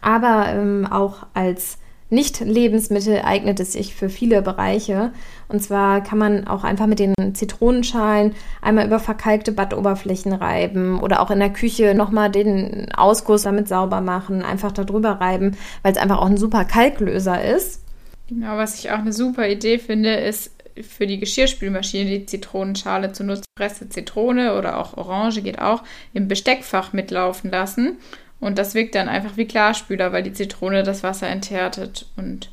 aber 0.00 0.46
ähm, 0.48 0.86
auch 0.88 1.26
als 1.34 1.78
nicht-Lebensmittel 2.10 3.22
eignet 3.24 3.60
es 3.60 3.72
sich 3.72 3.94
für 3.94 4.08
viele 4.08 4.42
Bereiche. 4.42 5.12
Und 5.48 5.62
zwar 5.62 6.02
kann 6.02 6.18
man 6.18 6.46
auch 6.46 6.64
einfach 6.64 6.86
mit 6.86 6.98
den 6.98 7.14
Zitronenschalen 7.34 8.34
einmal 8.62 8.86
über 8.86 8.98
verkalkte 8.98 9.52
Baddoberflächen 9.52 10.32
reiben 10.32 11.00
oder 11.00 11.20
auch 11.20 11.30
in 11.30 11.40
der 11.40 11.52
Küche 11.52 11.94
nochmal 11.94 12.30
den 12.30 12.92
Ausguss 12.94 13.42
damit 13.42 13.68
sauber 13.68 14.00
machen, 14.00 14.42
einfach 14.42 14.72
darüber 14.72 15.12
reiben, 15.20 15.56
weil 15.82 15.92
es 15.92 15.98
einfach 15.98 16.18
auch 16.18 16.26
ein 16.26 16.36
super 16.36 16.64
Kalklöser 16.64 17.42
ist. 17.42 17.82
Genau, 18.28 18.56
was 18.56 18.78
ich 18.78 18.90
auch 18.90 18.98
eine 18.98 19.12
super 19.12 19.48
Idee 19.48 19.78
finde, 19.78 20.14
ist 20.14 20.52
für 20.80 21.06
die 21.06 21.20
Geschirrspülmaschine 21.20 22.10
die 22.10 22.26
Zitronenschale 22.26 23.12
zu 23.12 23.22
nutzen. 23.24 23.44
Presse 23.56 23.88
Zitrone 23.88 24.58
oder 24.58 24.78
auch 24.78 24.96
Orange 24.96 25.42
geht 25.42 25.60
auch 25.60 25.84
im 26.12 26.26
Besteckfach 26.26 26.92
mitlaufen 26.92 27.50
lassen 27.50 27.98
und 28.40 28.58
das 28.58 28.74
wirkt 28.74 28.94
dann 28.94 29.08
einfach 29.08 29.36
wie 29.36 29.46
Klarspüler, 29.46 30.12
weil 30.12 30.22
die 30.22 30.32
Zitrone 30.32 30.82
das 30.82 31.02
Wasser 31.02 31.28
enthärtet. 31.28 32.06
Und 32.16 32.50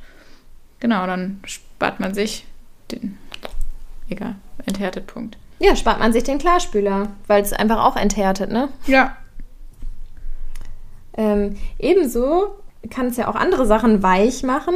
genau, 0.79 1.05
dann 1.05 1.41
spart 1.45 1.99
man 1.99 2.13
sich 2.13 2.45
den, 2.91 3.17
egal, 4.09 4.35
enthärtet 4.65 5.07
Punkt. 5.07 5.37
Ja, 5.59 5.75
spart 5.75 5.99
man 5.99 6.13
sich 6.13 6.23
den 6.23 6.39
Klarspüler, 6.39 7.09
weil 7.27 7.43
es 7.43 7.53
einfach 7.53 7.83
auch 7.83 7.95
enthärtet, 7.95 8.51
ne? 8.51 8.69
Ja. 8.87 9.15
Ähm, 11.15 11.57
ebenso 11.77 12.55
kann 12.89 13.07
es 13.07 13.17
ja 13.17 13.27
auch 13.27 13.35
andere 13.35 13.65
Sachen 13.65 14.01
weich 14.01 14.43
machen. 14.43 14.75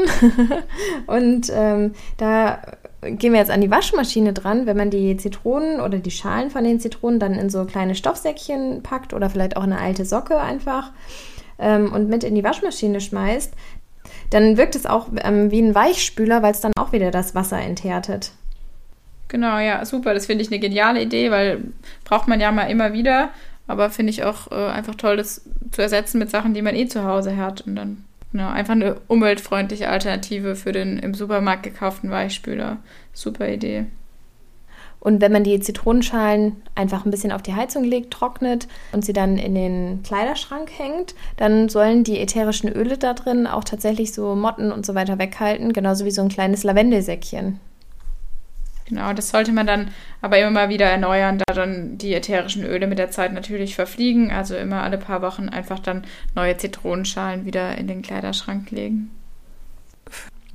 und 1.07 1.51
ähm, 1.51 1.95
da 2.17 2.61
gehen 3.11 3.33
wir 3.33 3.39
jetzt 3.39 3.51
an 3.51 3.61
die 3.61 3.71
Waschmaschine 3.71 4.33
dran, 4.33 4.65
wenn 4.65 4.77
man 4.77 4.89
die 4.89 5.17
Zitronen 5.17 5.79
oder 5.81 5.99
die 5.99 6.11
Schalen 6.11 6.49
von 6.49 6.63
den 6.63 6.79
Zitronen 6.79 7.19
dann 7.19 7.33
in 7.33 7.49
so 7.49 7.65
kleine 7.65 7.95
Stoffsäckchen 7.95 8.83
packt 8.83 9.13
oder 9.13 9.29
vielleicht 9.29 9.57
auch 9.57 9.63
eine 9.63 9.79
alte 9.79 10.05
Socke 10.05 10.39
einfach 10.39 10.91
ähm, 11.59 11.93
und 11.93 12.09
mit 12.09 12.23
in 12.23 12.35
die 12.35 12.43
Waschmaschine 12.43 13.01
schmeißt, 13.01 13.53
dann 14.29 14.57
wirkt 14.57 14.75
es 14.75 14.85
auch 14.85 15.07
ähm, 15.23 15.51
wie 15.51 15.61
ein 15.61 15.75
Weichspüler, 15.75 16.41
weil 16.41 16.51
es 16.51 16.61
dann 16.61 16.73
auch 16.77 16.91
wieder 16.91 17.11
das 17.11 17.35
Wasser 17.35 17.59
enthärtet. 17.59 18.31
Genau, 19.27 19.57
ja, 19.57 19.83
super. 19.85 20.13
Das 20.13 20.27
finde 20.27 20.43
ich 20.43 20.51
eine 20.51 20.59
geniale 20.59 21.01
Idee, 21.01 21.31
weil 21.31 21.63
braucht 22.03 22.27
man 22.27 22.39
ja 22.39 22.51
mal 22.51 22.69
immer 22.69 22.93
wieder. 22.93 23.29
Aber 23.67 23.89
finde 23.89 24.11
ich 24.11 24.23
auch 24.23 24.51
äh, 24.51 24.67
einfach 24.67 24.95
toll, 24.95 25.17
das 25.17 25.41
zu 25.71 25.81
ersetzen 25.81 26.19
mit 26.19 26.29
Sachen, 26.29 26.53
die 26.53 26.61
man 26.61 26.75
eh 26.75 26.87
zu 26.87 27.03
Hause 27.03 27.35
hat. 27.37 27.61
Und 27.61 27.75
dann 27.75 28.03
Genau, 28.35 28.49
einfach 28.49 28.73
eine 28.73 28.97
umweltfreundliche 29.07 29.87
Alternative 29.87 30.57
für 30.57 30.73
den 30.73 30.99
im 30.99 31.13
Supermarkt 31.13 31.63
gekauften 31.63 32.11
Weichspüler. 32.11 32.79
Super 33.13 33.47
Idee. 33.47 33.85
Und 34.99 35.21
wenn 35.21 35.31
man 35.31 35.45
die 35.45 35.57
Zitronenschalen 35.61 36.57
einfach 36.75 37.05
ein 37.05 37.11
bisschen 37.11 37.31
auf 37.31 37.43
die 37.43 37.53
Heizung 37.53 37.85
legt, 37.85 38.11
trocknet 38.11 38.67
und 38.91 39.05
sie 39.05 39.13
dann 39.13 39.37
in 39.37 39.55
den 39.55 40.03
Kleiderschrank 40.03 40.69
hängt, 40.77 41.15
dann 41.37 41.69
sollen 41.69 42.03
die 42.03 42.19
ätherischen 42.19 42.69
Öle 42.69 42.97
da 42.97 43.13
drin 43.13 43.47
auch 43.47 43.63
tatsächlich 43.63 44.11
so 44.11 44.35
Motten 44.35 44.73
und 44.73 44.85
so 44.85 44.95
weiter 44.95 45.17
weghalten, 45.17 45.71
genauso 45.71 46.03
wie 46.03 46.11
so 46.11 46.21
ein 46.21 46.27
kleines 46.27 46.65
Lavendelsäckchen. 46.65 47.61
Genau, 48.87 49.13
das 49.13 49.29
sollte 49.29 49.51
man 49.51 49.65
dann 49.65 49.89
aber 50.21 50.37
immer 50.39 50.69
wieder 50.69 50.85
erneuern, 50.85 51.39
da 51.39 51.53
dann 51.53 51.97
die 51.97 52.13
ätherischen 52.13 52.63
Öle 52.63 52.85
mit 52.85 52.99
der 52.99 53.09
Zeit 53.09 53.33
natürlich 53.33 53.75
verfliegen. 53.75 54.31
Also 54.31 54.55
immer 54.55 54.83
alle 54.83 54.99
paar 54.99 55.23
Wochen 55.23 55.49
einfach 55.49 55.79
dann 55.79 56.05
neue 56.35 56.55
Zitronenschalen 56.57 57.45
wieder 57.45 57.77
in 57.77 57.87
den 57.87 58.03
Kleiderschrank 58.03 58.69
legen. 58.69 59.09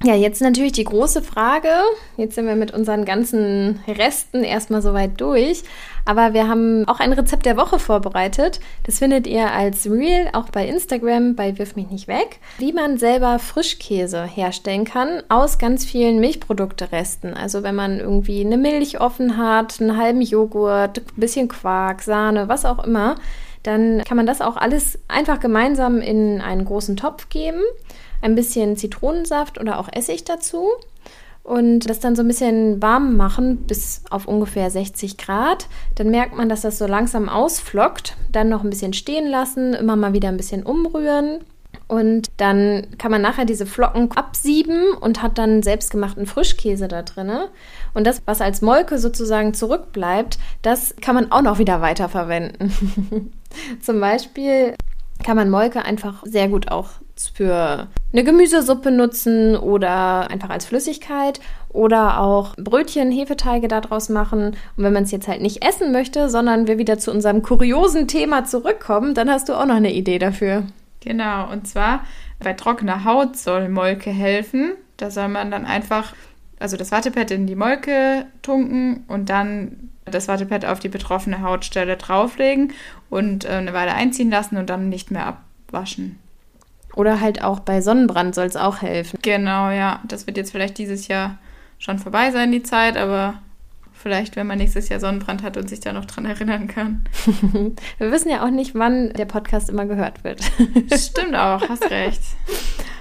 Ja, 0.02 0.14
jetzt 0.14 0.40
natürlich 0.40 0.72
die 0.72 0.84
große 0.84 1.20
Frage. 1.20 1.68
Jetzt 2.16 2.34
sind 2.34 2.46
wir 2.46 2.56
mit 2.56 2.72
unseren 2.72 3.04
ganzen 3.04 3.80
Resten 3.86 4.42
erstmal 4.42 4.80
soweit 4.80 5.20
durch. 5.20 5.62
Aber 6.06 6.32
wir 6.32 6.48
haben 6.48 6.88
auch 6.88 7.00
ein 7.00 7.12
Rezept 7.12 7.44
der 7.44 7.58
Woche 7.58 7.78
vorbereitet. 7.78 8.60
Das 8.84 9.00
findet 9.00 9.26
ihr 9.26 9.52
als 9.52 9.84
Reel 9.84 10.30
auch 10.32 10.48
bei 10.48 10.66
Instagram 10.66 11.34
bei 11.36 11.58
Wirf 11.58 11.76
mich 11.76 11.90
nicht 11.90 12.08
weg. 12.08 12.38
Wie 12.56 12.72
man 12.72 12.96
selber 12.96 13.38
Frischkäse 13.38 14.24
herstellen 14.24 14.86
kann 14.86 15.22
aus 15.28 15.58
ganz 15.58 15.84
vielen 15.84 16.18
Milchprodukteresten. 16.18 17.34
Also 17.34 17.62
wenn 17.62 17.74
man 17.74 18.00
irgendwie 18.00 18.40
eine 18.40 18.56
Milch 18.56 19.02
offen 19.02 19.36
hat, 19.36 19.82
einen 19.82 19.98
halben 19.98 20.22
Joghurt, 20.22 21.00
ein 21.00 21.20
bisschen 21.20 21.48
Quark, 21.48 22.00
Sahne, 22.00 22.48
was 22.48 22.64
auch 22.64 22.82
immer, 22.82 23.16
dann 23.64 24.02
kann 24.04 24.16
man 24.16 24.24
das 24.24 24.40
auch 24.40 24.56
alles 24.56 24.98
einfach 25.08 25.40
gemeinsam 25.40 26.00
in 26.00 26.40
einen 26.40 26.64
großen 26.64 26.96
Topf 26.96 27.28
geben 27.28 27.60
ein 28.22 28.34
bisschen 28.34 28.76
Zitronensaft 28.76 29.60
oder 29.60 29.78
auch 29.78 29.88
Essig 29.92 30.24
dazu 30.24 30.68
und 31.42 31.88
das 31.88 32.00
dann 32.00 32.16
so 32.16 32.22
ein 32.22 32.28
bisschen 32.28 32.82
warm 32.82 33.16
machen 33.16 33.58
bis 33.66 34.02
auf 34.10 34.28
ungefähr 34.28 34.70
60 34.70 35.16
Grad. 35.16 35.66
Dann 35.94 36.10
merkt 36.10 36.36
man, 36.36 36.48
dass 36.48 36.60
das 36.60 36.78
so 36.78 36.86
langsam 36.86 37.28
ausflockt. 37.28 38.16
Dann 38.30 38.48
noch 38.48 38.62
ein 38.62 38.70
bisschen 38.70 38.92
stehen 38.92 39.26
lassen, 39.26 39.74
immer 39.74 39.96
mal 39.96 40.12
wieder 40.12 40.28
ein 40.28 40.36
bisschen 40.36 40.62
umrühren. 40.62 41.40
Und 41.88 42.28
dann 42.36 42.86
kann 42.98 43.10
man 43.10 43.22
nachher 43.22 43.46
diese 43.46 43.66
Flocken 43.66 44.12
absieben 44.12 44.92
und 45.00 45.22
hat 45.22 45.38
dann 45.38 45.62
selbstgemachten 45.62 46.26
Frischkäse 46.26 46.86
da 46.86 47.02
drin. 47.02 47.32
Und 47.94 48.06
das, 48.06 48.22
was 48.26 48.40
als 48.40 48.62
Molke 48.62 48.98
sozusagen 48.98 49.54
zurückbleibt, 49.54 50.38
das 50.62 50.94
kann 51.00 51.16
man 51.16 51.32
auch 51.32 51.42
noch 51.42 51.58
wieder 51.58 51.80
weiterverwenden. 51.80 52.72
Zum 53.80 53.98
Beispiel 53.98 54.74
kann 55.24 55.36
man 55.36 55.50
Molke 55.50 55.84
einfach 55.84 56.22
sehr 56.24 56.48
gut 56.48 56.70
auch 56.70 56.90
für 57.28 57.88
eine 58.12 58.24
Gemüsesuppe 58.24 58.90
nutzen 58.90 59.56
oder 59.56 60.30
einfach 60.30 60.50
als 60.50 60.64
Flüssigkeit 60.64 61.40
oder 61.68 62.20
auch 62.20 62.56
Brötchen, 62.56 63.12
Hefeteige 63.12 63.68
daraus 63.68 64.08
machen. 64.08 64.56
Und 64.76 64.84
wenn 64.84 64.92
man 64.92 65.04
es 65.04 65.10
jetzt 65.10 65.28
halt 65.28 65.40
nicht 65.40 65.64
essen 65.64 65.92
möchte, 65.92 66.28
sondern 66.28 66.66
wir 66.66 66.78
wieder 66.78 66.98
zu 66.98 67.10
unserem 67.10 67.42
kuriosen 67.42 68.08
Thema 68.08 68.44
zurückkommen, 68.44 69.14
dann 69.14 69.30
hast 69.30 69.48
du 69.48 69.54
auch 69.54 69.66
noch 69.66 69.76
eine 69.76 69.92
Idee 69.92 70.18
dafür. 70.18 70.64
Genau, 71.00 71.50
und 71.50 71.66
zwar 71.66 72.04
bei 72.40 72.52
trockener 72.52 73.04
Haut 73.04 73.36
soll 73.36 73.68
Molke 73.68 74.10
helfen. 74.10 74.72
Da 74.96 75.10
soll 75.10 75.28
man 75.28 75.50
dann 75.50 75.64
einfach, 75.64 76.14
also 76.58 76.76
das 76.76 76.92
Wattepad 76.92 77.30
in 77.30 77.46
die 77.46 77.54
Molke 77.54 78.26
tunken 78.42 79.04
und 79.08 79.30
dann 79.30 79.90
das 80.04 80.28
Wattepad 80.28 80.64
auf 80.64 80.80
die 80.80 80.88
betroffene 80.88 81.42
Hautstelle 81.42 81.96
drauflegen 81.96 82.72
und 83.08 83.44
äh, 83.44 83.48
eine 83.48 83.72
Weile 83.72 83.94
einziehen 83.94 84.30
lassen 84.30 84.56
und 84.56 84.68
dann 84.68 84.88
nicht 84.88 85.10
mehr 85.10 85.26
abwaschen. 85.26 86.18
Oder 87.00 87.22
halt 87.22 87.42
auch 87.42 87.60
bei 87.60 87.80
Sonnenbrand 87.80 88.34
soll 88.34 88.44
es 88.44 88.56
auch 88.56 88.82
helfen. 88.82 89.18
Genau, 89.22 89.70
ja. 89.70 90.00
Das 90.06 90.26
wird 90.26 90.36
jetzt 90.36 90.52
vielleicht 90.52 90.76
dieses 90.76 91.08
Jahr 91.08 91.38
schon 91.78 91.98
vorbei 91.98 92.30
sein, 92.30 92.52
die 92.52 92.62
Zeit, 92.62 92.98
aber 92.98 93.38
vielleicht, 93.94 94.36
wenn 94.36 94.46
man 94.46 94.58
nächstes 94.58 94.90
Jahr 94.90 95.00
Sonnenbrand 95.00 95.42
hat 95.42 95.56
und 95.56 95.66
sich 95.66 95.80
da 95.80 95.94
noch 95.94 96.04
dran 96.04 96.26
erinnern 96.26 96.68
kann. 96.68 97.04
Wir 97.96 98.12
wissen 98.12 98.28
ja 98.28 98.44
auch 98.44 98.50
nicht, 98.50 98.74
wann 98.74 99.14
der 99.14 99.24
Podcast 99.24 99.70
immer 99.70 99.86
gehört 99.86 100.24
wird. 100.24 100.42
Stimmt 100.94 101.34
auch, 101.34 101.66
hast 101.66 101.90
recht. 101.90 102.20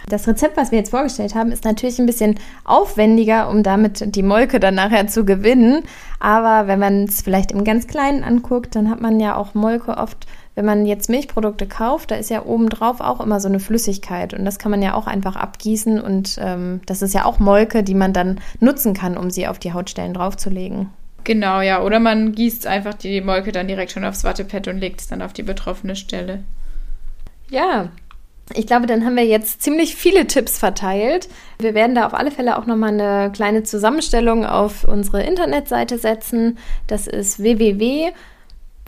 Das 0.07 0.25
Rezept, 0.29 0.55
was 0.55 0.71
wir 0.71 0.79
jetzt 0.79 0.91
vorgestellt 0.91 1.35
haben, 1.35 1.51
ist 1.51 1.65
natürlich 1.65 1.99
ein 1.99 2.05
bisschen 2.05 2.39
aufwendiger, 2.63 3.49
um 3.49 3.63
damit 3.63 4.15
die 4.15 4.23
Molke 4.23 4.61
dann 4.61 4.75
nachher 4.75 5.07
zu 5.07 5.25
gewinnen. 5.25 5.83
Aber 6.21 6.67
wenn 6.67 6.79
man 6.79 7.03
es 7.03 7.21
vielleicht 7.21 7.51
im 7.51 7.65
ganz 7.65 7.85
Kleinen 7.85 8.23
anguckt, 8.23 8.77
dann 8.77 8.89
hat 8.89 9.01
man 9.01 9.19
ja 9.19 9.35
auch 9.35 9.55
Molke 9.55 9.97
oft 9.97 10.25
wenn 10.59 10.65
man 10.65 10.85
jetzt 10.85 11.09
Milchprodukte 11.09 11.67
kauft, 11.67 12.11
da 12.11 12.15
ist 12.15 12.29
ja 12.29 12.43
obendrauf 12.43 12.99
auch 12.99 13.21
immer 13.21 13.39
so 13.39 13.47
eine 13.47 13.61
Flüssigkeit 13.61 14.33
und 14.33 14.43
das 14.43 14.59
kann 14.59 14.71
man 14.71 14.81
ja 14.81 14.93
auch 14.93 15.07
einfach 15.07 15.37
abgießen 15.37 16.01
und 16.01 16.37
ähm, 16.41 16.81
das 16.85 17.01
ist 17.01 17.13
ja 17.13 17.23
auch 17.23 17.39
Molke, 17.39 17.81
die 17.81 17.93
man 17.93 18.11
dann 18.11 18.41
nutzen 18.59 18.93
kann, 18.93 19.15
um 19.15 19.29
sie 19.29 19.47
auf 19.47 19.57
die 19.57 19.71
Hautstellen 19.71 20.13
draufzulegen. 20.13 20.89
Genau, 21.23 21.61
ja. 21.61 21.81
Oder 21.81 22.01
man 22.01 22.33
gießt 22.33 22.67
einfach 22.67 22.93
die 22.93 23.21
Molke 23.21 23.53
dann 23.53 23.69
direkt 23.69 23.93
schon 23.93 24.03
aufs 24.03 24.25
Wattepad 24.25 24.67
und 24.67 24.79
legt 24.79 24.99
es 24.99 25.07
dann 25.07 25.21
auf 25.21 25.31
die 25.31 25.43
betroffene 25.43 25.95
Stelle. 25.95 26.43
Ja, 27.49 27.87
ich 28.53 28.67
glaube, 28.67 28.85
dann 28.85 29.05
haben 29.05 29.15
wir 29.15 29.25
jetzt 29.25 29.61
ziemlich 29.61 29.95
viele 29.95 30.27
Tipps 30.27 30.57
verteilt. 30.57 31.29
Wir 31.59 31.73
werden 31.73 31.95
da 31.95 32.05
auf 32.05 32.13
alle 32.13 32.31
Fälle 32.31 32.57
auch 32.57 32.65
nochmal 32.65 32.99
eine 32.99 33.31
kleine 33.31 33.63
Zusammenstellung 33.63 34.45
auf 34.45 34.83
unsere 34.83 35.23
Internetseite 35.23 35.97
setzen. 35.97 36.57
Das 36.85 37.07
ist 37.07 37.41
www 37.41 38.11